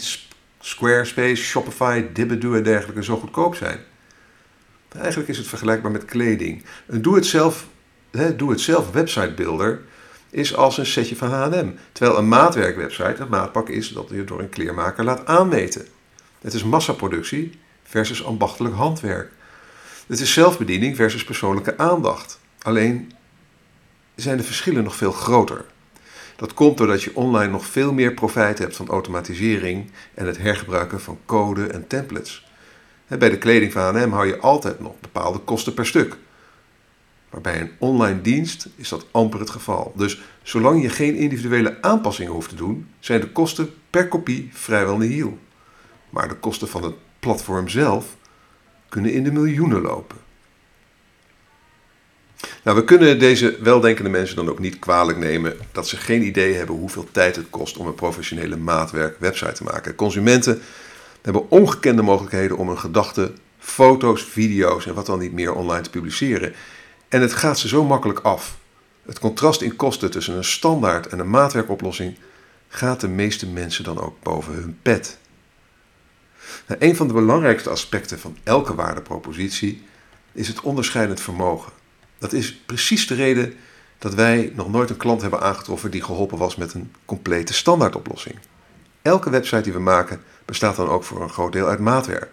Squarespace, 0.65 1.35
Shopify, 1.35 2.05
Dibadoo 2.13 2.55
en 2.55 2.63
dergelijke 2.63 3.03
zo 3.03 3.17
goedkoop 3.17 3.55
zijn? 3.55 3.79
Eigenlijk 4.97 5.29
is 5.29 5.37
het 5.37 5.47
vergelijkbaar 5.47 5.91
met 5.91 6.05
kleding. 6.05 6.63
Een 6.87 7.01
doe-het-zelf 7.01 7.67
doe-het-zelf 8.35 8.91
website 8.91 9.33
builder 9.33 9.81
is 10.29 10.55
als 10.55 10.77
een 10.77 10.85
setje 10.85 11.15
van 11.15 11.29
H&M. 11.29 11.71
Terwijl 11.91 12.17
een 12.17 12.27
maatwerkwebsite 12.27 13.15
een 13.17 13.29
maatpak 13.29 13.69
is 13.69 13.89
dat 13.89 14.09
je 14.09 14.23
door 14.23 14.39
een 14.39 14.49
kleermaker 14.49 15.03
laat 15.03 15.25
aanmeten. 15.25 15.87
Het 16.41 16.53
is 16.53 16.63
massaproductie 16.63 17.59
versus 17.83 18.23
ambachtelijk 18.23 18.75
handwerk. 18.75 19.31
Het 20.07 20.19
is 20.19 20.33
zelfbediening 20.33 20.95
versus 20.95 21.23
persoonlijke 21.23 21.77
aandacht. 21.77 22.39
Alleen 22.61 23.11
zijn 24.15 24.37
de 24.37 24.43
verschillen 24.43 24.83
nog 24.83 24.95
veel 24.95 25.11
groter. 25.11 25.65
Dat 26.35 26.53
komt 26.53 26.77
doordat 26.77 27.03
je 27.03 27.15
online 27.15 27.51
nog 27.51 27.65
veel 27.65 27.93
meer 27.93 28.13
profijt 28.13 28.59
hebt 28.59 28.75
van 28.75 28.87
automatisering 28.87 29.91
en 30.13 30.25
het 30.25 30.37
hergebruiken 30.37 31.01
van 31.01 31.19
code 31.25 31.67
en 31.67 31.87
templates. 31.87 32.47
Bij 33.07 33.29
de 33.29 33.37
kleding 33.37 33.71
van 33.71 33.95
H&M 33.95 34.11
hou 34.11 34.27
je 34.27 34.39
altijd 34.39 34.79
nog 34.79 34.99
bepaalde 34.99 35.39
kosten 35.39 35.73
per 35.73 35.85
stuk. 35.85 36.17
Maar 37.29 37.41
bij 37.41 37.61
een 37.61 37.71
online 37.79 38.21
dienst 38.21 38.67
is 38.75 38.89
dat 38.89 39.05
amper 39.11 39.39
het 39.39 39.49
geval. 39.49 39.93
Dus 39.95 40.21
zolang 40.43 40.81
je 40.81 40.89
geen 40.89 41.15
individuele 41.15 41.81
aanpassingen 41.81 42.31
hoeft 42.31 42.49
te 42.49 42.55
doen, 42.55 42.87
zijn 42.99 43.21
de 43.21 43.31
kosten 43.31 43.73
per 43.89 44.07
kopie 44.07 44.49
vrijwel 44.53 44.97
nihil. 44.97 45.37
Maar 46.09 46.27
de 46.27 46.35
kosten 46.35 46.67
van 46.67 46.83
het 46.83 46.93
platform 47.19 47.67
zelf 47.67 48.15
kunnen 48.89 49.13
in 49.13 49.23
de 49.23 49.31
miljoenen 49.31 49.81
lopen. 49.81 50.17
Nou, 52.63 52.77
we 52.77 52.83
kunnen 52.83 53.19
deze 53.19 53.57
weldenkende 53.59 54.09
mensen 54.09 54.35
dan 54.35 54.49
ook 54.49 54.59
niet 54.59 54.79
kwalijk 54.79 55.17
nemen 55.17 55.57
dat 55.71 55.87
ze 55.87 55.97
geen 55.97 56.21
idee 56.21 56.53
hebben 56.53 56.75
hoeveel 56.75 57.07
tijd 57.11 57.35
het 57.35 57.49
kost 57.49 57.77
om 57.77 57.87
een 57.87 57.95
professionele 57.95 58.57
maatwerk 58.57 59.19
website 59.19 59.51
te 59.51 59.63
maken. 59.63 59.95
Consumenten 59.95 60.61
hebben 61.21 61.49
ongekende 61.49 62.01
mogelijkheden 62.01 62.57
om 62.57 62.67
hun 62.67 62.79
gedachten, 62.79 63.37
foto's, 63.59 64.23
video's 64.23 64.85
en 64.85 64.93
wat 64.93 65.05
dan 65.05 65.19
niet 65.19 65.33
meer 65.33 65.53
online 65.53 65.83
te 65.83 65.89
publiceren. 65.89 66.53
En 67.07 67.21
het 67.21 67.33
gaat 67.33 67.59
ze 67.59 67.67
zo 67.67 67.83
makkelijk 67.83 68.19
af. 68.19 68.57
Het 69.05 69.19
contrast 69.19 69.61
in 69.61 69.75
kosten 69.75 70.11
tussen 70.11 70.35
een 70.35 70.43
standaard 70.43 71.07
en 71.07 71.19
een 71.19 71.29
maatwerkoplossing 71.29 72.17
gaat 72.67 72.99
de 72.99 73.07
meeste 73.07 73.47
mensen 73.47 73.83
dan 73.83 73.99
ook 73.99 74.15
boven 74.23 74.53
hun 74.53 74.77
pet. 74.81 75.17
Nou, 76.67 76.79
een 76.81 76.95
van 76.95 77.07
de 77.07 77.13
belangrijkste 77.13 77.69
aspecten 77.69 78.19
van 78.19 78.37
elke 78.43 78.75
waardepropositie 78.75 79.83
is 80.31 80.47
het 80.47 80.61
onderscheidend 80.61 81.21
vermogen. 81.21 81.71
Dat 82.25 82.33
is 82.33 82.55
precies 82.55 83.07
de 83.07 83.15
reden 83.15 83.53
dat 83.97 84.13
wij 84.13 84.51
nog 84.55 84.71
nooit 84.71 84.89
een 84.89 84.97
klant 84.97 85.21
hebben 85.21 85.41
aangetroffen 85.41 85.91
die 85.91 86.03
geholpen 86.03 86.37
was 86.37 86.55
met 86.55 86.73
een 86.73 86.93
complete 87.05 87.53
standaardoplossing. 87.53 88.39
Elke 89.01 89.29
website 89.29 89.61
die 89.61 89.73
we 89.73 89.79
maken 89.79 90.21
bestaat 90.45 90.75
dan 90.75 90.89
ook 90.89 91.03
voor 91.03 91.21
een 91.21 91.29
groot 91.29 91.51
deel 91.51 91.67
uit 91.67 91.79
maatwerk. 91.79 92.29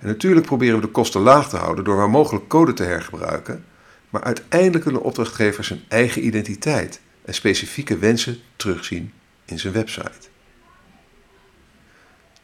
En 0.00 0.06
natuurlijk 0.06 0.46
proberen 0.46 0.74
we 0.74 0.80
de 0.80 0.92
kosten 0.92 1.20
laag 1.20 1.48
te 1.48 1.56
houden 1.56 1.84
door 1.84 1.96
waar 1.96 2.10
mogelijk 2.10 2.48
code 2.48 2.72
te 2.72 2.82
hergebruiken, 2.82 3.64
maar 4.10 4.22
uiteindelijk 4.22 4.84
kunnen 4.84 5.02
opdrachtgevers 5.02 5.66
zijn 5.66 5.84
eigen 5.88 6.26
identiteit 6.26 7.00
en 7.24 7.34
specifieke 7.34 7.98
wensen 7.98 8.40
terugzien 8.56 9.12
in 9.44 9.58
zijn 9.58 9.72
website. 9.72 10.28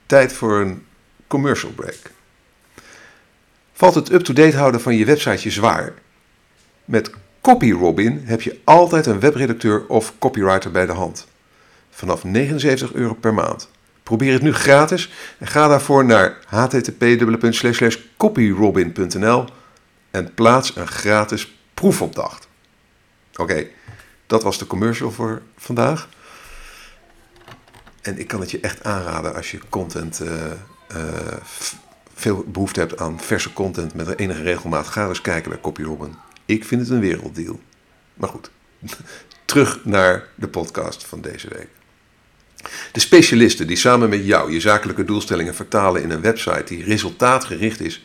Tijd 0.06 0.32
voor 0.32 0.60
een 0.60 0.86
commercial 1.26 1.72
break. 1.72 2.10
Valt 3.72 3.94
het 3.94 4.12
up-to-date 4.12 4.56
houden 4.56 4.80
van 4.80 4.94
je 4.94 5.04
website 5.04 5.42
je 5.42 5.50
zwaar? 5.50 5.94
Met 6.88 7.10
CopyRobin 7.40 8.22
heb 8.24 8.42
je 8.42 8.60
altijd 8.64 9.06
een 9.06 9.20
webredacteur 9.20 9.86
of 9.86 10.12
copywriter 10.18 10.70
bij 10.70 10.86
de 10.86 10.92
hand. 10.92 11.26
Vanaf 11.90 12.24
79 12.24 12.92
euro 12.92 13.14
per 13.14 13.34
maand. 13.34 13.68
Probeer 14.02 14.32
het 14.32 14.42
nu 14.42 14.52
gratis 14.52 15.12
en 15.38 15.46
ga 15.46 15.68
daarvoor 15.68 16.04
naar 16.04 16.38
http://copyrobin.nl 16.46 19.44
en 20.10 20.34
plaats 20.34 20.76
een 20.76 20.86
gratis 20.86 21.58
proefopdracht. 21.74 22.48
Oké, 23.36 23.66
dat 24.26 24.42
was 24.42 24.58
de 24.58 24.66
commercial 24.66 25.10
voor 25.10 25.42
vandaag. 25.56 26.08
En 28.02 28.18
ik 28.18 28.26
kan 28.26 28.40
het 28.40 28.50
je 28.50 28.60
echt 28.60 28.84
aanraden 28.84 29.34
als 29.34 29.50
je 29.50 29.60
content, 29.68 30.20
uh, 30.22 30.30
uh, 30.96 31.02
veel 32.14 32.44
behoefte 32.46 32.80
hebt 32.80 33.00
aan 33.00 33.20
verse 33.20 33.52
content 33.52 33.94
met 33.94 34.18
enige 34.18 34.42
regelmaat. 34.42 34.86
Ga 34.86 35.08
eens 35.08 35.20
kijken 35.20 35.50
bij 35.50 35.60
CopyRobin. 35.60 36.26
Ik 36.48 36.64
vind 36.64 36.80
het 36.80 36.90
een 36.90 37.00
werelddeal. 37.00 37.60
Maar 38.14 38.28
goed, 38.28 38.50
terug 39.44 39.84
naar 39.84 40.28
de 40.34 40.48
podcast 40.48 41.04
van 41.04 41.20
deze 41.20 41.48
week. 41.48 41.68
De 42.92 43.00
specialisten 43.00 43.66
die 43.66 43.76
samen 43.76 44.08
met 44.08 44.24
jou 44.24 44.52
je 44.52 44.60
zakelijke 44.60 45.04
doelstellingen 45.04 45.54
vertalen 45.54 46.02
in 46.02 46.10
een 46.10 46.20
website 46.20 46.64
die 46.64 46.84
resultaatgericht 46.84 47.80
is, 47.80 48.04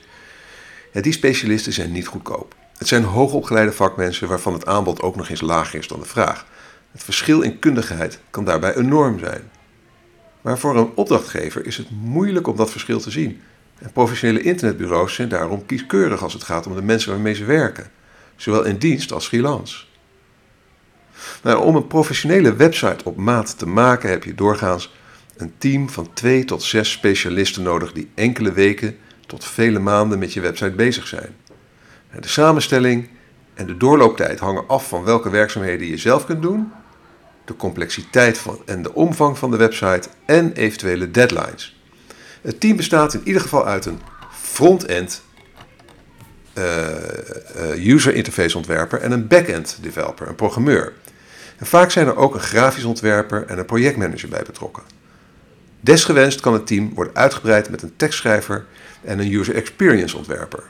die 0.91 1.13
specialisten 1.13 1.73
zijn 1.73 1.91
niet 1.91 2.07
goedkoop. 2.07 2.55
Het 2.77 2.87
zijn 2.87 3.03
hoogopgeleide 3.03 3.71
vakmensen 3.71 4.27
waarvan 4.27 4.53
het 4.53 4.65
aanbod 4.65 5.01
ook 5.01 5.15
nog 5.15 5.29
eens 5.29 5.41
lager 5.41 5.79
is 5.79 5.87
dan 5.87 5.99
de 5.99 6.05
vraag. 6.05 6.45
Het 6.91 7.03
verschil 7.03 7.41
in 7.41 7.59
kundigheid 7.59 8.19
kan 8.29 8.45
daarbij 8.45 8.75
enorm 8.75 9.19
zijn. 9.19 9.51
Maar 10.41 10.59
voor 10.59 10.77
een 10.77 10.91
opdrachtgever 10.95 11.65
is 11.65 11.77
het 11.77 11.91
moeilijk 11.91 12.47
om 12.47 12.55
dat 12.55 12.71
verschil 12.71 12.99
te 12.99 13.11
zien. 13.11 13.41
En 13.79 13.91
professionele 13.91 14.41
internetbureaus 14.41 15.13
zijn 15.13 15.29
daarom 15.29 15.65
kieskeurig 15.65 16.23
als 16.23 16.33
het 16.33 16.43
gaat 16.43 16.67
om 16.67 16.75
de 16.75 16.81
mensen 16.81 17.11
waarmee 17.11 17.33
ze 17.33 17.45
werken, 17.45 17.91
zowel 18.43 18.63
in 18.63 18.77
dienst 18.77 19.11
als 19.11 19.27
freelance. 19.27 19.83
Nou, 21.43 21.63
om 21.63 21.75
een 21.75 21.87
professionele 21.87 22.55
website 22.55 23.05
op 23.05 23.17
maat 23.17 23.57
te 23.57 23.67
maken 23.67 24.09
heb 24.09 24.23
je 24.23 24.35
doorgaans 24.35 24.93
een 25.37 25.53
team 25.57 25.89
van 25.89 26.13
twee 26.13 26.45
tot 26.45 26.63
zes 26.63 26.91
specialisten 26.91 27.63
nodig 27.63 27.91
die 27.91 28.09
enkele 28.15 28.51
weken 28.51 28.97
tot 29.27 29.45
vele 29.45 29.79
maanden 29.79 30.19
met 30.19 30.33
je 30.33 30.41
website 30.41 30.71
bezig 30.71 31.07
zijn. 31.07 31.35
De 32.19 32.27
samenstelling 32.27 33.09
en 33.53 33.65
de 33.65 33.77
doorlooptijd 33.77 34.39
hangen 34.39 34.67
af 34.67 34.87
van 34.87 35.03
welke 35.03 35.29
werkzaamheden 35.29 35.87
je 35.87 35.97
zelf 35.97 36.25
kunt 36.25 36.41
doen, 36.41 36.71
de 37.45 37.55
complexiteit 37.55 38.37
van 38.37 38.61
en 38.65 38.81
de 38.81 38.93
omvang 38.93 39.37
van 39.37 39.51
de 39.51 39.57
website 39.57 40.09
en 40.25 40.53
eventuele 40.53 41.11
deadlines. 41.11 41.81
Het 42.41 42.59
team 42.59 42.75
bestaat 42.75 43.13
in 43.13 43.21
ieder 43.23 43.41
geval 43.41 43.65
uit 43.65 43.85
een 43.85 43.99
front-end 44.31 45.23
user 47.75 48.15
interface 48.15 48.57
ontwerper 48.57 48.99
en 48.99 49.11
een 49.11 49.27
back-end 49.27 49.77
developer, 49.81 50.27
een 50.27 50.35
programmeur. 50.35 50.93
En 51.57 51.65
vaak 51.65 51.91
zijn 51.91 52.07
er 52.07 52.15
ook 52.15 52.33
een 52.33 52.39
grafisch 52.39 52.83
ontwerper 52.83 53.45
en 53.47 53.57
een 53.57 53.65
projectmanager 53.65 54.29
bij 54.29 54.43
betrokken. 54.45 54.83
Desgewenst 55.79 56.39
kan 56.39 56.53
het 56.53 56.67
team 56.67 56.93
worden 56.93 57.15
uitgebreid 57.15 57.69
met 57.69 57.81
een 57.81 57.95
tekstschrijver 57.95 58.65
en 59.01 59.19
een 59.19 59.33
user 59.33 59.55
experience 59.55 60.17
ontwerper. 60.17 60.63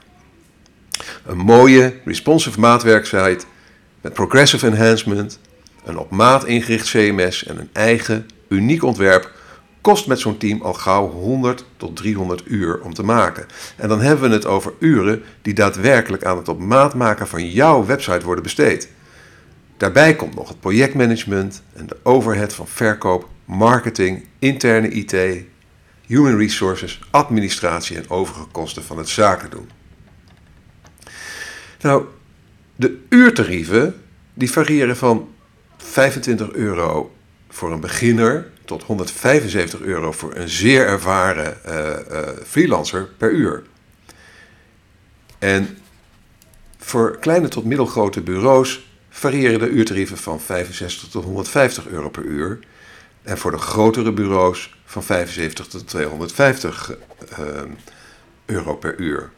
Een 1.26 1.38
mooie, 1.38 1.94
responsive 2.06 2.60
maatwerksite 2.60 3.46
met 4.02 4.14
progressive 4.14 4.68
enhancement, 4.68 5.40
een 5.84 5.98
op 5.98 6.12
maat 6.12 6.46
ingericht 6.46 6.90
CMS 6.90 7.46
en 7.46 7.60
een 7.60 7.70
eigen, 7.74 8.28
uniek 8.48 8.84
ontwerp 8.84 9.32
kost 9.84 10.08
met 10.08 10.20
zo'n 10.20 10.38
team 10.38 10.62
al 10.62 10.74
gauw 10.74 11.10
100 11.10 11.66
tot 11.78 11.96
300 11.96 12.44
uur 12.46 12.82
om 12.82 12.94
te 12.94 13.04
maken. 13.04 13.46
En 13.78 13.88
dan 13.88 14.02
hebben 14.02 14.30
we 14.30 14.36
het 14.36 14.46
over 14.46 14.74
uren 14.80 15.24
die 15.42 15.54
daadwerkelijk 15.54 16.24
aan 16.24 16.38
het 16.38 16.48
op 16.48 16.60
maat 16.60 16.94
maken 16.94 17.28
van 17.28 17.50
jouw 17.50 17.86
website 17.86 18.26
worden 18.26 18.44
besteed. 18.44 18.90
Daarbij 19.78 20.16
komt 20.16 20.36
nog 20.36 20.48
het 20.48 20.60
projectmanagement 20.60 21.62
en 21.74 21.88
de 21.88 21.98
overhead 22.04 22.54
van 22.54 22.68
verkoop, 22.68 23.30
marketing, 23.46 24.26
interne 24.40 24.90
IT, 24.90 25.44
human 26.06 26.38
resources, 26.38 27.00
administratie 27.12 27.98
en 27.98 28.10
overige 28.10 28.48
kosten 28.52 28.84
van 28.84 28.98
het 28.98 29.10
zaken 29.10 29.50
doen. 29.50 29.70
Nou, 31.82 32.06
de 32.76 33.04
uurtarieven 33.10 34.02
die 34.34 34.52
variëren 34.52 34.98
van 34.98 35.28
25 35.78 36.52
euro 36.52 37.12
voor 37.50 37.72
een 37.72 37.80
beginner 37.80 38.52
tot 38.66 38.84
175 38.84 39.82
euro 39.82 40.12
voor 40.12 40.36
een 40.36 40.50
zeer 40.50 40.88
ervaren 40.88 41.58
uh, 41.68 42.28
freelancer 42.46 43.10
per 43.18 43.32
uur. 43.32 43.64
En 45.40 45.78
voor 46.78 47.18
kleine 47.18 47.48
tot 47.48 47.66
middelgrote 47.66 48.22
bureaus 48.22 48.88
variëren 49.10 49.60
de 49.60 49.70
uurtarieven 49.70 50.18
van 50.18 50.42
65 50.42 51.10
tot 51.10 51.24
150 51.24 51.88
euro 51.88 52.10
per 52.10 52.24
uur. 52.24 52.60
En 53.22 53.38
voor 53.38 53.52
de 53.52 53.58
grotere 53.58 54.12
bureaus 54.12 54.78
van 54.86 55.04
75 55.04 55.68
tot 55.68 55.88
250 55.88 56.92
euro 58.46 58.76
per 58.76 59.00
uur. 59.00 59.32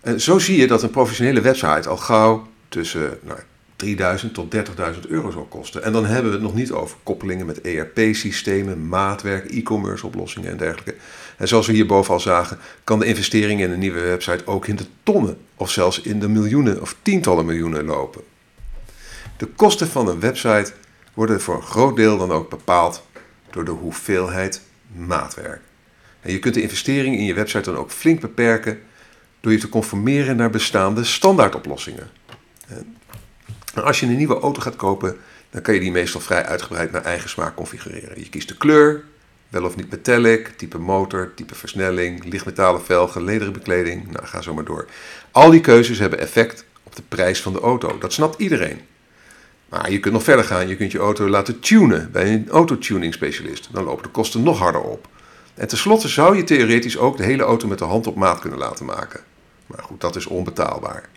En 0.00 0.20
zo 0.20 0.38
zie 0.38 0.60
je 0.60 0.66
dat 0.66 0.82
een 0.82 0.90
professionele 0.90 1.40
website 1.40 1.88
al 1.88 1.96
gauw 1.96 2.48
tussen 2.68 3.18
nou, 3.22 3.38
3000 3.78 4.34
tot 4.34 4.54
30.000 4.54 4.60
euro 5.08 5.30
zal 5.30 5.44
kosten. 5.44 5.82
En 5.82 5.92
dan 5.92 6.06
hebben 6.06 6.30
we 6.30 6.36
het 6.36 6.46
nog 6.46 6.54
niet 6.54 6.72
over 6.72 6.96
koppelingen 7.02 7.46
met 7.46 7.60
ERP-systemen, 7.60 8.88
maatwerk, 8.88 9.50
e-commerce 9.50 10.06
oplossingen 10.06 10.50
en 10.50 10.56
dergelijke. 10.56 10.94
En 11.36 11.48
zoals 11.48 11.66
we 11.66 11.72
hierboven 11.72 12.14
al 12.14 12.20
zagen, 12.20 12.58
kan 12.84 12.98
de 12.98 13.06
investering 13.06 13.60
in 13.60 13.70
een 13.70 13.78
nieuwe 13.78 14.00
website 14.00 14.46
ook 14.46 14.66
in 14.66 14.76
de 14.76 14.86
tonnen 15.02 15.38
of 15.56 15.70
zelfs 15.70 16.00
in 16.00 16.20
de 16.20 16.28
miljoenen 16.28 16.80
of 16.80 16.96
tientallen 17.02 17.44
miljoenen 17.44 17.84
lopen. 17.84 18.22
De 19.36 19.46
kosten 19.46 19.88
van 19.88 20.08
een 20.08 20.20
website 20.20 20.72
worden 21.14 21.40
voor 21.40 21.56
een 21.56 21.62
groot 21.62 21.96
deel 21.96 22.18
dan 22.18 22.32
ook 22.32 22.50
bepaald 22.50 23.02
door 23.50 23.64
de 23.64 23.70
hoeveelheid 23.70 24.62
maatwerk. 24.96 25.60
En 26.20 26.32
je 26.32 26.38
kunt 26.38 26.54
de 26.54 26.62
investering 26.62 27.16
in 27.16 27.24
je 27.24 27.34
website 27.34 27.70
dan 27.70 27.80
ook 27.80 27.90
flink 27.90 28.20
beperken 28.20 28.80
door 29.40 29.52
je 29.52 29.58
te 29.58 29.68
conformeren 29.68 30.36
naar 30.36 30.50
bestaande 30.50 31.04
standaardoplossingen. 31.04 32.10
Als 33.82 34.00
je 34.00 34.06
een 34.06 34.16
nieuwe 34.16 34.40
auto 34.40 34.60
gaat 34.60 34.76
kopen, 34.76 35.16
dan 35.50 35.62
kan 35.62 35.74
je 35.74 35.80
die 35.80 35.90
meestal 35.90 36.20
vrij 36.20 36.44
uitgebreid 36.44 36.92
naar 36.92 37.04
eigen 37.04 37.28
smaak 37.28 37.54
configureren. 37.54 38.20
Je 38.20 38.28
kiest 38.28 38.48
de 38.48 38.56
kleur, 38.56 39.04
wel 39.48 39.64
of 39.64 39.76
niet 39.76 39.90
metallic, 39.90 40.48
type 40.48 40.78
motor, 40.78 41.34
type 41.34 41.54
versnelling, 41.54 42.24
lichtmetalen 42.24 42.84
velgen, 42.84 43.24
lederen 43.24 43.52
bekleding, 43.52 44.10
nou 44.10 44.26
ga 44.26 44.40
zo 44.40 44.54
maar 44.54 44.64
door. 44.64 44.86
Al 45.30 45.50
die 45.50 45.60
keuzes 45.60 45.98
hebben 45.98 46.18
effect 46.18 46.64
op 46.82 46.96
de 46.96 47.02
prijs 47.08 47.42
van 47.42 47.52
de 47.52 47.60
auto. 47.60 47.98
Dat 47.98 48.12
snapt 48.12 48.40
iedereen. 48.40 48.80
Maar 49.68 49.90
je 49.90 50.00
kunt 50.00 50.14
nog 50.14 50.22
verder 50.22 50.44
gaan. 50.44 50.68
Je 50.68 50.76
kunt 50.76 50.92
je 50.92 50.98
auto 50.98 51.28
laten 51.28 51.60
tunen 51.60 52.12
bij 52.12 52.32
een 52.32 52.48
autotuning 52.48 53.14
specialist. 53.14 53.68
Dan 53.72 53.84
lopen 53.84 54.02
de 54.02 54.08
kosten 54.08 54.42
nog 54.42 54.58
harder 54.58 54.80
op. 54.80 55.08
En 55.54 55.68
tenslotte 55.68 56.08
zou 56.08 56.36
je 56.36 56.44
theoretisch 56.44 56.98
ook 56.98 57.16
de 57.16 57.22
hele 57.22 57.42
auto 57.42 57.68
met 57.68 57.78
de 57.78 57.84
hand 57.84 58.06
op 58.06 58.16
maat 58.16 58.38
kunnen 58.38 58.58
laten 58.58 58.84
maken. 58.84 59.20
Maar 59.66 59.82
goed, 59.82 60.00
dat 60.00 60.16
is 60.16 60.26
onbetaalbaar. 60.26 61.08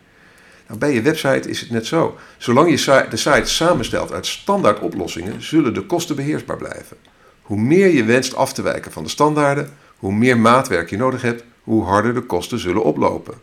Nou, 0.72 0.84
bij 0.84 0.94
je 0.94 1.02
website 1.02 1.50
is 1.50 1.60
het 1.60 1.70
net 1.70 1.86
zo. 1.86 2.18
Zolang 2.38 2.70
je 2.70 3.06
de 3.10 3.18
site 3.18 3.50
samenstelt 3.50 4.12
uit 4.12 4.26
standaard 4.26 4.80
oplossingen, 4.80 5.44
zullen 5.44 5.74
de 5.74 5.82
kosten 5.82 6.16
beheersbaar 6.16 6.58
blijven. 6.58 6.98
Hoe 7.42 7.60
meer 7.60 7.88
je 7.88 8.04
wenst 8.04 8.36
af 8.36 8.54
te 8.54 8.62
wijken 8.62 8.92
van 8.92 9.04
de 9.04 9.10
standaarden, 9.10 9.70
hoe 9.98 10.14
meer 10.14 10.38
maatwerk 10.38 10.90
je 10.90 10.98
nodig 10.98 11.22
hebt, 11.22 11.44
hoe 11.64 11.84
harder 11.84 12.14
de 12.14 12.22
kosten 12.22 12.60
zullen 12.60 12.84
oplopen. 12.84 13.34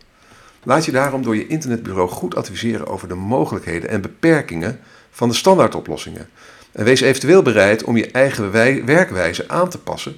Laat 0.63 0.85
je 0.85 0.91
daarom 0.91 1.23
door 1.23 1.35
je 1.35 1.47
internetbureau 1.47 2.09
goed 2.09 2.35
adviseren 2.35 2.87
over 2.87 3.07
de 3.07 3.15
mogelijkheden 3.15 3.89
en 3.89 4.01
beperkingen 4.01 4.79
van 5.11 5.29
de 5.29 5.35
standaardoplossingen. 5.35 6.29
En 6.71 6.83
wees 6.83 7.01
eventueel 7.01 7.41
bereid 7.41 7.83
om 7.83 7.97
je 7.97 8.11
eigen 8.11 8.51
werkwijze 8.85 9.47
aan 9.47 9.69
te 9.69 9.79
passen 9.79 10.17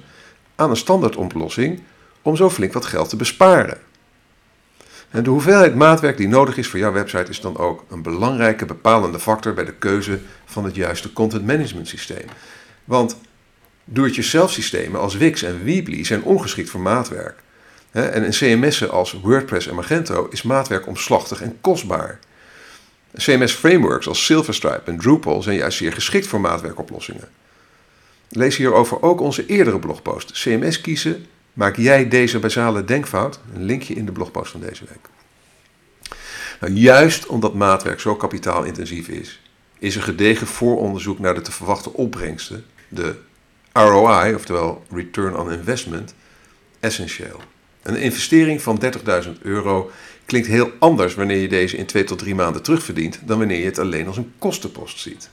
aan 0.54 0.70
een 0.70 0.76
standaardoplossing 0.76 1.82
om 2.22 2.36
zo 2.36 2.50
flink 2.50 2.72
wat 2.72 2.84
geld 2.84 3.08
te 3.08 3.16
besparen. 3.16 3.78
En 5.12 5.22
de 5.22 5.30
hoeveelheid 5.30 5.74
maatwerk 5.74 6.16
die 6.16 6.28
nodig 6.28 6.56
is 6.56 6.68
voor 6.68 6.78
jouw 6.78 6.92
website 6.92 7.30
is 7.30 7.40
dan 7.40 7.58
ook 7.58 7.84
een 7.90 8.02
belangrijke 8.02 8.64
bepalende 8.64 9.18
factor 9.20 9.54
bij 9.54 9.64
de 9.64 9.74
keuze 9.74 10.18
van 10.44 10.64
het 10.64 10.74
juiste 10.74 11.12
content 11.12 11.46
management 11.46 11.88
systeem. 11.88 12.26
Want 12.84 13.16
do-it-yourself 13.84 14.52
systemen 14.52 15.00
als 15.00 15.16
Wix 15.16 15.42
en 15.42 15.64
Weebly 15.64 16.04
zijn 16.04 16.22
ongeschikt 16.22 16.70
voor 16.70 16.80
maatwerk. 16.80 17.42
En 17.90 18.24
in 18.24 18.30
CMS'en 18.30 18.90
als 18.90 19.20
WordPress 19.22 19.66
en 19.66 19.74
Magento 19.74 20.28
is 20.30 20.42
maatwerk 20.42 20.86
omslachtig 20.86 21.42
en 21.42 21.58
kostbaar. 21.60 22.18
CMS-frameworks 23.16 24.08
als 24.08 24.24
Silverstripe 24.24 24.82
en 24.84 24.98
Drupal 24.98 25.42
zijn 25.42 25.56
juist 25.56 25.78
zeer 25.78 25.92
geschikt 25.92 26.26
voor 26.26 26.40
maatwerkoplossingen. 26.40 27.28
Lees 28.28 28.56
hierover 28.56 29.02
ook 29.02 29.20
onze 29.20 29.46
eerdere 29.46 29.78
blogpost. 29.78 30.32
CMS 30.32 30.80
kiezen, 30.80 31.26
maak 31.52 31.76
jij 31.76 32.08
deze 32.08 32.38
basale 32.38 32.84
denkfout? 32.84 33.40
Een 33.54 33.64
linkje 33.64 33.94
in 33.94 34.06
de 34.06 34.12
blogpost 34.12 34.50
van 34.50 34.60
deze 34.60 34.84
week. 34.88 35.08
Nou, 36.60 36.72
juist 36.72 37.26
omdat 37.26 37.54
maatwerk 37.54 38.00
zo 38.00 38.16
kapitaalintensief 38.16 39.08
is, 39.08 39.40
is 39.78 39.96
een 39.96 40.02
gedegen 40.02 40.46
vooronderzoek 40.46 41.18
naar 41.18 41.34
de 41.34 41.40
te 41.40 41.52
verwachten 41.52 41.94
opbrengsten, 41.94 42.64
de 42.88 43.14
ROI, 43.72 44.34
oftewel 44.34 44.84
Return 44.90 45.36
on 45.36 45.52
Investment, 45.52 46.14
essentieel. 46.80 47.40
Een 47.82 47.96
investering 47.96 48.62
van 48.62 48.82
30.000 49.24 49.30
euro 49.42 49.90
klinkt 50.24 50.48
heel 50.48 50.70
anders 50.78 51.14
wanneer 51.14 51.36
je 51.36 51.48
deze 51.48 51.76
in 51.76 51.86
twee 51.86 52.04
tot 52.04 52.18
drie 52.18 52.34
maanden 52.34 52.62
terugverdient 52.62 53.20
dan 53.24 53.38
wanneer 53.38 53.58
je 53.58 53.64
het 53.64 53.78
alleen 53.78 54.06
als 54.06 54.16
een 54.16 54.32
kostenpost 54.38 55.00
ziet. 55.00 55.30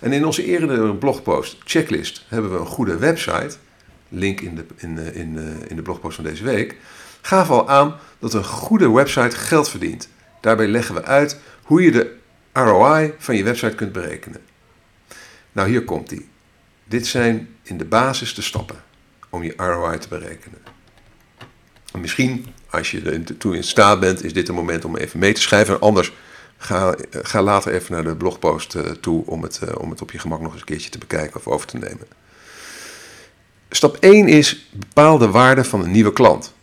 En 0.00 0.12
in 0.12 0.26
onze 0.26 0.44
eerdere 0.44 0.94
blogpost 0.94 1.56
checklist 1.64 2.24
hebben 2.28 2.52
we 2.52 2.58
een 2.58 2.66
goede 2.66 2.96
website, 2.96 3.56
link 4.10 4.40
in 4.40 4.54
de, 4.54 4.64
in, 4.76 4.98
in, 5.14 5.38
in 5.68 5.76
de 5.76 5.82
blogpost 5.82 6.14
van 6.14 6.24
deze 6.24 6.44
week, 6.44 6.76
gaven 7.20 7.54
al 7.54 7.68
aan 7.68 7.96
dat 8.18 8.34
een 8.34 8.44
goede 8.44 8.90
website 8.90 9.36
geld 9.36 9.68
verdient. 9.68 10.08
Daarbij 10.40 10.66
leggen 10.66 10.94
we 10.94 11.04
uit 11.04 11.38
hoe 11.62 11.82
je 11.82 11.90
de 11.90 12.16
ROI 12.52 13.14
van 13.18 13.36
je 13.36 13.44
website 13.44 13.74
kunt 13.74 13.92
berekenen. 13.92 14.40
Nou, 15.52 15.68
hier 15.68 15.84
komt 15.84 16.08
die. 16.08 16.28
Dit 16.84 17.06
zijn 17.06 17.48
in 17.62 17.78
de 17.78 17.84
basis 17.84 18.34
de 18.34 18.42
stappen 18.42 18.82
om 19.30 19.42
je 19.42 19.54
ROI 19.56 19.98
te 19.98 20.08
berekenen. 20.08 20.58
misschien, 21.98 22.46
als 22.70 22.90
je 22.90 23.02
er 23.02 23.36
toe 23.36 23.56
in 23.56 23.64
staat 23.64 24.00
bent, 24.00 24.24
is 24.24 24.32
dit 24.32 24.48
een 24.48 24.54
moment 24.54 24.84
om 24.84 24.96
even 24.96 25.18
mee 25.18 25.32
te 25.32 25.40
schrijven. 25.40 25.80
Anders 25.80 26.12
ga, 26.58 26.94
ga 27.10 27.42
later 27.42 27.72
even 27.72 27.92
naar 27.92 28.04
de 28.04 28.16
blogpost 28.16 28.74
eh, 28.74 28.82
toe 28.84 29.26
om 29.26 29.42
het, 29.42 29.58
eh, 29.58 29.74
om 29.78 29.90
het 29.90 30.02
op 30.02 30.10
je 30.10 30.18
gemak 30.18 30.40
nog 30.40 30.52
eens 30.52 30.60
een 30.60 30.66
keertje 30.66 30.90
te 30.90 30.98
bekijken 30.98 31.36
of 31.36 31.46
over 31.46 31.66
te 31.66 31.78
nemen. 31.78 32.06
Stap 33.72 33.96
1 33.96 34.28
is 34.28 34.68
bepaal 34.72 35.18
de 35.18 35.30
waarde 35.30 35.64
van 35.64 35.82
een 35.82 35.90
nieuwe 35.90 36.12
klant. 36.12 36.54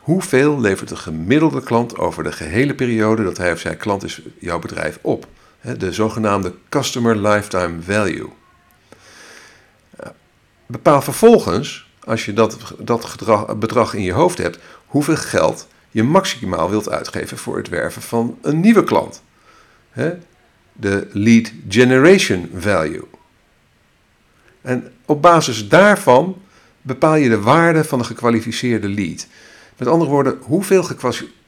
Hoeveel 0.00 0.60
levert 0.60 0.88
de 0.88 0.96
gemiddelde 0.96 1.62
klant 1.62 1.98
over 1.98 2.22
de 2.24 2.32
gehele 2.32 2.74
periode 2.74 3.24
dat 3.24 3.36
hij 3.36 3.52
of 3.52 3.58
zij 3.58 3.76
klant 3.76 4.04
is 4.04 4.20
jouw 4.38 4.58
bedrijf 4.58 4.98
op? 5.02 5.26
De 5.78 5.92
zogenaamde 5.92 6.54
Customer 6.68 7.16
Lifetime 7.28 7.82
Value. 7.82 8.28
Bepaal 10.66 11.02
vervolgens, 11.02 11.90
als 12.04 12.24
je 12.24 12.32
dat, 12.32 12.56
dat 12.78 13.16
bedrag 13.58 13.94
in 13.94 14.02
je 14.02 14.12
hoofd 14.12 14.38
hebt, 14.38 14.58
hoeveel 14.86 15.16
geld 15.16 15.68
je 15.90 16.02
maximaal 16.02 16.70
wilt 16.70 16.90
uitgeven 16.90 17.38
voor 17.38 17.56
het 17.56 17.68
werven 17.68 18.02
van 18.02 18.38
een 18.42 18.60
nieuwe 18.60 18.84
klant. 18.84 19.22
De 20.72 21.08
lead 21.12 21.52
generation 21.68 22.50
value. 22.54 23.04
En 24.60 24.92
op 25.04 25.22
basis 25.22 25.68
daarvan 25.68 26.36
bepaal 26.86 27.14
je 27.14 27.28
de 27.28 27.40
waarde 27.40 27.84
van 27.84 27.98
de 27.98 28.04
gekwalificeerde 28.04 28.88
lead. 28.88 29.26
Met 29.76 29.88
andere 29.88 30.10
woorden, 30.10 30.38
hoeveel 30.40 30.84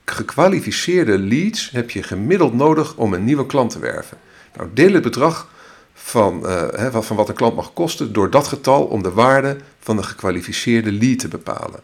gekwalificeerde 0.05 1.19
leads 1.19 1.71
heb 1.71 1.91
je 1.91 2.03
gemiddeld 2.03 2.55
nodig 2.55 2.97
om 2.97 3.13
een 3.13 3.25
nieuwe 3.25 3.47
klant 3.47 3.71
te 3.71 3.79
werven? 3.79 4.19
Nou, 4.57 4.69
deel 4.73 4.93
het 4.93 5.03
bedrag 5.03 5.49
van, 5.95 6.43
uh, 6.45 6.97
van 7.01 7.17
wat 7.17 7.29
een 7.29 7.35
klant 7.35 7.55
mag 7.55 7.73
kosten 7.73 8.13
door 8.13 8.31
dat 8.31 8.47
getal 8.47 8.85
om 8.85 9.03
de 9.03 9.11
waarde 9.11 9.57
van 9.79 9.97
de 9.97 10.03
gekwalificeerde 10.03 10.93
lead 10.93 11.19
te 11.19 11.29
bepalen. 11.29 11.81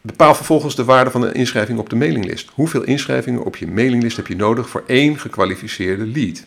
Bepaal 0.00 0.34
vervolgens 0.34 0.76
de 0.76 0.84
waarde 0.84 1.10
van 1.10 1.20
de 1.20 1.32
inschrijving 1.32 1.78
op 1.78 1.90
de 1.90 1.96
mailinglist. 1.96 2.50
Hoeveel 2.54 2.82
inschrijvingen 2.82 3.44
op 3.44 3.56
je 3.56 3.66
mailinglist 3.66 4.16
heb 4.16 4.26
je 4.26 4.36
nodig 4.36 4.68
voor 4.68 4.84
één 4.86 5.18
gekwalificeerde 5.18 6.06
lead? 6.06 6.44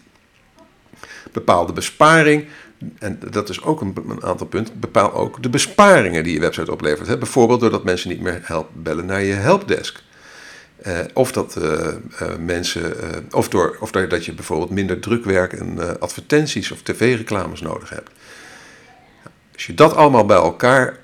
Bepaal 1.32 1.66
de 1.66 1.74
besparing, 1.74 2.46
en 3.00 3.20
dat 3.30 3.50
is 3.50 3.64
ook 3.64 3.82
een, 3.82 3.96
een 4.10 4.24
aantal 4.24 4.48
punten, 4.48 4.80
bepaal 4.80 5.14
ook 5.14 5.44
de 5.44 5.50
besparingen 5.50 6.24
die 6.24 6.34
je 6.34 6.40
website 6.40 6.72
oplevert. 6.72 7.08
Hè? 7.08 7.18
Bijvoorbeeld 7.18 7.60
doordat 7.60 7.84
mensen 7.84 8.10
niet 8.10 8.22
meer 8.22 8.40
help 8.44 8.70
bellen 8.74 9.06
naar 9.06 9.24
je 9.24 9.34
helpdesk. 9.34 10.04
Uh, 10.88 11.00
of 11.14 11.32
dat 11.32 11.56
uh, 11.58 11.64
uh, 11.64 12.36
mensen, 12.40 12.94
of, 13.32 13.50
door, 13.50 13.78
of 13.80 13.92
dat 13.92 14.26
je 14.26 14.34
bijvoorbeeld 14.34 14.70
minder 14.70 15.00
drukwerk 15.00 15.54
en 15.54 16.00
advertenties 16.00 16.72
of 16.72 16.82
tv-reclames 16.82 17.62
nodig 17.62 17.90
hebt. 17.90 18.10
Als 19.54 19.66
je 19.66 19.74
dat 19.74 19.96
allemaal 19.96 20.26
bij 20.26 20.38
elkaar 20.38 21.00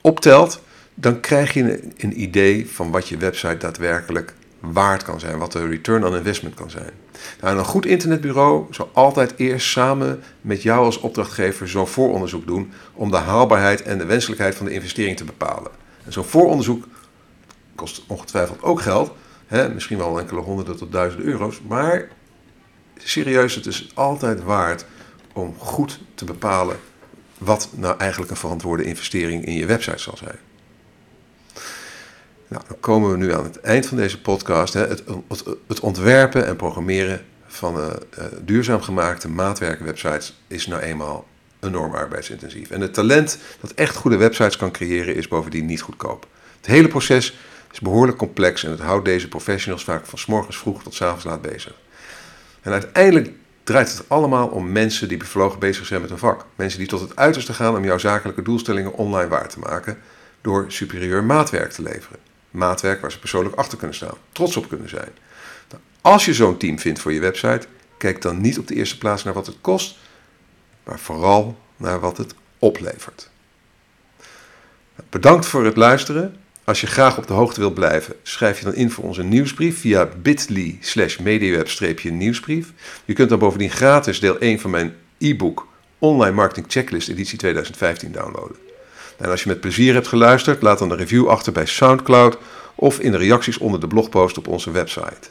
optelt, 0.00 0.62
dan 0.94 1.20
krijg 1.20 1.52
je 1.52 1.60
een, 1.62 1.92
een, 1.96 2.20
idee 2.20 2.70
van 2.70 2.90
wat 2.90 3.08
je 3.08 3.16
website 3.16 3.56
daadwerkelijk 3.56 4.34
waard 4.62 5.02
kan 5.02 5.20
zijn, 5.20 5.38
wat 5.38 5.52
de 5.52 5.66
return 5.66 6.06
on 6.06 6.16
investment 6.16 6.54
kan 6.54 6.70
zijn. 6.70 6.90
Nou, 7.40 7.58
een 7.58 7.64
goed 7.64 7.86
internetbureau 7.86 8.66
zal 8.70 8.90
altijd 8.92 9.34
eerst 9.36 9.66
samen 9.66 10.22
met 10.40 10.62
jou 10.62 10.84
als 10.84 10.98
opdrachtgever 11.00 11.68
zo'n 11.68 11.86
vooronderzoek 11.86 12.46
doen 12.46 12.72
om 12.92 13.10
de 13.10 13.16
haalbaarheid 13.16 13.82
en 13.82 13.98
de 13.98 14.04
wenselijkheid 14.04 14.54
van 14.54 14.66
de 14.66 14.72
investering 14.72 15.16
te 15.16 15.24
bepalen. 15.24 15.70
En 16.04 16.12
zo'n 16.12 16.24
vooronderzoek 16.24 16.84
kost 17.74 18.02
ongetwijfeld 18.06 18.62
ook 18.62 18.80
geld, 18.80 19.12
hè, 19.46 19.68
misschien 19.68 19.98
wel 19.98 20.20
enkele 20.20 20.40
honderden 20.40 20.76
tot 20.76 20.92
duizenden 20.92 21.28
euro's, 21.28 21.60
maar 21.68 22.08
serieus, 22.96 23.54
het 23.54 23.66
is 23.66 23.90
altijd 23.94 24.42
waard 24.42 24.84
om 25.32 25.54
goed 25.58 26.00
te 26.14 26.24
bepalen 26.24 26.76
wat 27.38 27.68
nou 27.74 27.98
eigenlijk 27.98 28.30
een 28.30 28.36
verantwoorde 28.36 28.84
investering 28.84 29.44
in 29.44 29.54
je 29.54 29.66
website 29.66 29.98
zal 29.98 30.16
zijn. 30.16 30.38
Nou, 32.52 32.64
dan 32.68 32.80
komen 32.80 33.10
we 33.10 33.16
nu 33.16 33.32
aan 33.34 33.44
het 33.44 33.60
eind 33.60 33.86
van 33.86 33.96
deze 33.96 34.20
podcast. 34.20 34.74
Hè. 34.74 34.86
Het, 34.86 35.02
het, 35.68 35.80
ontwerpen 35.80 36.46
en 36.46 36.56
programmeren 36.56 37.24
van 37.46 37.76
uh, 37.76 37.90
duurzaam 38.40 38.80
gemaakte 38.80 39.28
maatwerkwebsites 39.28 40.42
is 40.46 40.66
nou 40.66 40.82
eenmaal 40.82 41.26
enorm 41.60 41.94
arbeidsintensief. 41.94 42.70
En 42.70 42.80
het 42.80 42.94
talent 42.94 43.38
dat 43.60 43.72
echt 43.72 43.96
goede 43.96 44.16
websites 44.16 44.56
kan 44.56 44.70
creëren 44.70 45.14
is 45.14 45.28
bovendien 45.28 45.66
niet 45.66 45.80
goedkoop. 45.80 46.26
Het 46.56 46.66
hele 46.66 46.88
proces 46.88 47.38
is 47.72 47.80
behoorlijk 47.80 48.18
complex 48.18 48.64
en 48.64 48.70
het 48.70 48.80
houdt 48.80 49.04
deze 49.04 49.28
professionals 49.28 49.84
vaak 49.84 50.06
van 50.06 50.18
s 50.18 50.26
morgens 50.26 50.58
vroeg 50.58 50.82
tot 50.82 50.94
s 50.94 51.02
avonds 51.02 51.24
laat 51.24 51.42
bezig. 51.42 51.74
En 52.60 52.72
uiteindelijk 52.72 53.30
draait 53.64 53.92
het 53.92 54.04
allemaal 54.08 54.48
om 54.48 54.72
mensen 54.72 55.08
die 55.08 55.16
bevlogen 55.16 55.58
bezig 55.58 55.86
zijn 55.86 56.00
met 56.00 56.10
een 56.10 56.18
vak. 56.18 56.46
Mensen 56.56 56.78
die 56.78 56.88
tot 56.88 57.00
het 57.00 57.16
uiterste 57.16 57.52
gaan 57.52 57.76
om 57.76 57.84
jouw 57.84 57.98
zakelijke 57.98 58.42
doelstellingen 58.42 58.94
online 58.94 59.28
waar 59.28 59.48
te 59.48 59.58
maken 59.58 59.98
door 60.40 60.64
superieur 60.68 61.24
maatwerk 61.24 61.72
te 61.72 61.82
leveren. 61.82 62.31
Maatwerk 62.52 63.00
waar 63.00 63.12
ze 63.12 63.18
persoonlijk 63.18 63.56
achter 63.56 63.78
kunnen 63.78 63.96
staan, 63.96 64.16
trots 64.32 64.56
op 64.56 64.68
kunnen 64.68 64.88
zijn. 64.88 65.10
Als 66.00 66.24
je 66.24 66.34
zo'n 66.34 66.56
team 66.56 66.78
vindt 66.78 67.00
voor 67.00 67.12
je 67.12 67.20
website, 67.20 67.66
kijk 67.98 68.22
dan 68.22 68.40
niet 68.40 68.58
op 68.58 68.66
de 68.66 68.74
eerste 68.74 68.98
plaats 68.98 69.24
naar 69.24 69.34
wat 69.34 69.46
het 69.46 69.56
kost, 69.60 69.98
maar 70.84 70.98
vooral 70.98 71.58
naar 71.76 72.00
wat 72.00 72.16
het 72.16 72.34
oplevert. 72.58 73.30
Bedankt 75.10 75.46
voor 75.46 75.64
het 75.64 75.76
luisteren. 75.76 76.36
Als 76.64 76.80
je 76.80 76.86
graag 76.86 77.18
op 77.18 77.26
de 77.26 77.32
hoogte 77.32 77.60
wilt 77.60 77.74
blijven, 77.74 78.14
schrijf 78.22 78.58
je 78.58 78.64
dan 78.64 78.74
in 78.74 78.90
voor 78.90 79.04
onze 79.04 79.22
nieuwsbrief 79.22 79.80
via 79.80 80.08
bit.ly 80.22 80.78
slash 80.80 81.18
nieuwsbrief 82.02 82.72
Je 83.04 83.12
kunt 83.12 83.28
dan 83.28 83.38
bovendien 83.38 83.70
gratis 83.70 84.20
deel 84.20 84.38
1 84.38 84.60
van 84.60 84.70
mijn 84.70 84.94
e-book 85.18 85.68
Online 85.98 86.34
Marketing 86.34 86.66
Checklist 86.68 87.08
editie 87.08 87.38
2015 87.38 88.12
downloaden. 88.12 88.56
En 89.18 89.30
als 89.30 89.42
je 89.42 89.48
met 89.48 89.60
plezier 89.60 89.94
hebt 89.94 90.08
geluisterd, 90.08 90.62
laat 90.62 90.78
dan 90.78 90.90
een 90.90 90.96
review 90.96 91.28
achter 91.28 91.52
bij 91.52 91.66
Soundcloud 91.66 92.38
of 92.74 92.98
in 92.98 93.10
de 93.10 93.18
reacties 93.18 93.58
onder 93.58 93.80
de 93.80 93.86
blogpost 93.86 94.38
op 94.38 94.48
onze 94.48 94.70
website. 94.70 95.28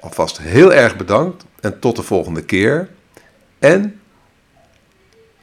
Alvast 0.00 0.38
heel 0.38 0.72
erg 0.72 0.96
bedankt 0.96 1.44
en 1.60 1.78
tot 1.78 1.96
de 1.96 2.02
volgende 2.02 2.42
keer. 2.44 2.88
En 3.58 4.00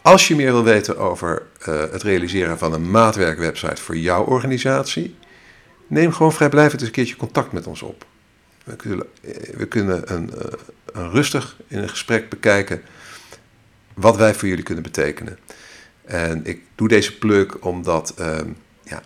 als 0.01 0.27
je 0.27 0.36
meer 0.36 0.51
wil 0.51 0.63
weten 0.63 0.97
over 0.97 1.43
uh, 1.67 1.79
het 1.91 2.03
realiseren 2.03 2.58
van 2.58 2.73
een 2.73 2.91
maatwerkwebsite 2.91 3.82
voor 3.82 3.97
jouw 3.97 4.23
organisatie, 4.23 5.15
neem 5.88 6.13
gewoon 6.13 6.34
vrijblijvend 6.34 6.79
eens 6.79 6.89
een 6.89 6.95
keertje 6.95 7.15
contact 7.15 7.51
met 7.51 7.67
ons 7.67 7.82
op. 7.82 8.05
We 8.63 8.75
kunnen, 8.75 9.05
we 9.58 9.65
kunnen 9.65 10.13
een, 10.13 10.32
uh, 10.36 10.43
een 10.93 11.12
rustig 11.12 11.55
in 11.67 11.77
een 11.77 11.89
gesprek 11.89 12.29
bekijken 12.29 12.82
wat 13.93 14.17
wij 14.17 14.34
voor 14.34 14.47
jullie 14.47 14.63
kunnen 14.63 14.84
betekenen. 14.84 15.39
En 16.10 16.45
ik 16.45 16.62
doe 16.76 16.88
deze 16.88 17.17
pluk 17.17 17.65
omdat 17.65 18.13
uh, 18.19 18.38
ja, 18.84 19.02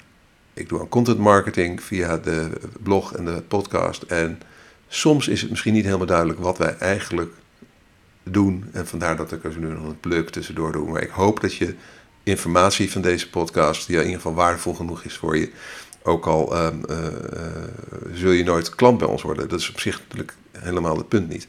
ik 0.54 0.70
doe 0.70 0.80
aan 0.80 0.89
content 0.89 1.18
marketing 1.18 1.84
via 1.84 2.18
de 2.18 2.50
blog 2.84 3.13
en 3.13 3.26
de 3.26 3.42
podcast. 3.48 4.02
En 4.02 4.42
soms 4.88 5.28
is 5.28 5.42
het 5.42 5.50
misschien 5.50 5.74
niet 5.74 5.86
helemaal 5.86 6.06
duidelijk 6.06 6.39
wat 6.39 6.58
wij 6.58 6.78
eigenlijk 6.78 7.34
doen. 8.24 8.66
En 8.72 8.88
vandaar 8.88 9.18
dat 9.18 9.32
ik 9.32 9.44
er 9.44 9.60
nu 9.60 9.68
nog 9.68 9.86
een 9.86 10.00
pluk 10.00 10.30
tussendoor 10.30 10.72
doe. 10.72 10.89
Maar 10.89 11.02
ik 11.02 11.10
hoop 11.10 11.42
dat 11.42 11.56
je 11.56 11.76
informatie 12.24 12.92
van 12.92 13.02
deze 13.02 13.30
podcast, 13.30 13.88
die 13.88 13.96
in 13.96 14.02
ieder 14.02 14.16
geval 14.16 14.34
waardevol 14.34 14.74
genoeg 14.74 15.04
is 15.04 15.18
voor 15.18 15.38
je, 15.38 15.52
ook 16.04 16.26
al 16.26 16.56
uh, 16.56 16.68
uh, 16.89 16.98
zul 18.13 18.32
je 18.32 18.44
nooit 18.44 18.76
klant 18.76 18.98
bij 18.98 19.08
ons 19.08 19.22
worden. 19.22 19.50
Dat 19.50 19.60
is 19.60 19.70
op 19.70 19.80
zich 19.80 20.00
natuurlijk 20.00 20.34
helemaal 20.52 20.98
het 20.98 21.08
punt 21.08 21.30
niet. 21.30 21.48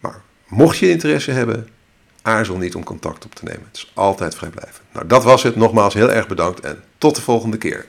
Maar 0.00 0.20
mocht 0.48 0.78
je 0.78 0.90
interesse 0.90 1.30
hebben, 1.30 1.68
aarzel 2.22 2.56
niet 2.56 2.74
om 2.74 2.84
contact 2.84 3.24
op 3.24 3.34
te 3.34 3.44
nemen. 3.44 3.64
Het 3.66 3.76
is 3.76 3.90
altijd 3.94 4.34
vrijblijvend. 4.34 4.82
Nou, 4.92 5.06
dat 5.06 5.24
was 5.24 5.42
het. 5.42 5.56
Nogmaals 5.56 5.94
heel 5.94 6.10
erg 6.10 6.26
bedankt 6.26 6.60
en 6.60 6.82
tot 6.98 7.14
de 7.14 7.22
volgende 7.22 7.56
keer. 7.56 7.86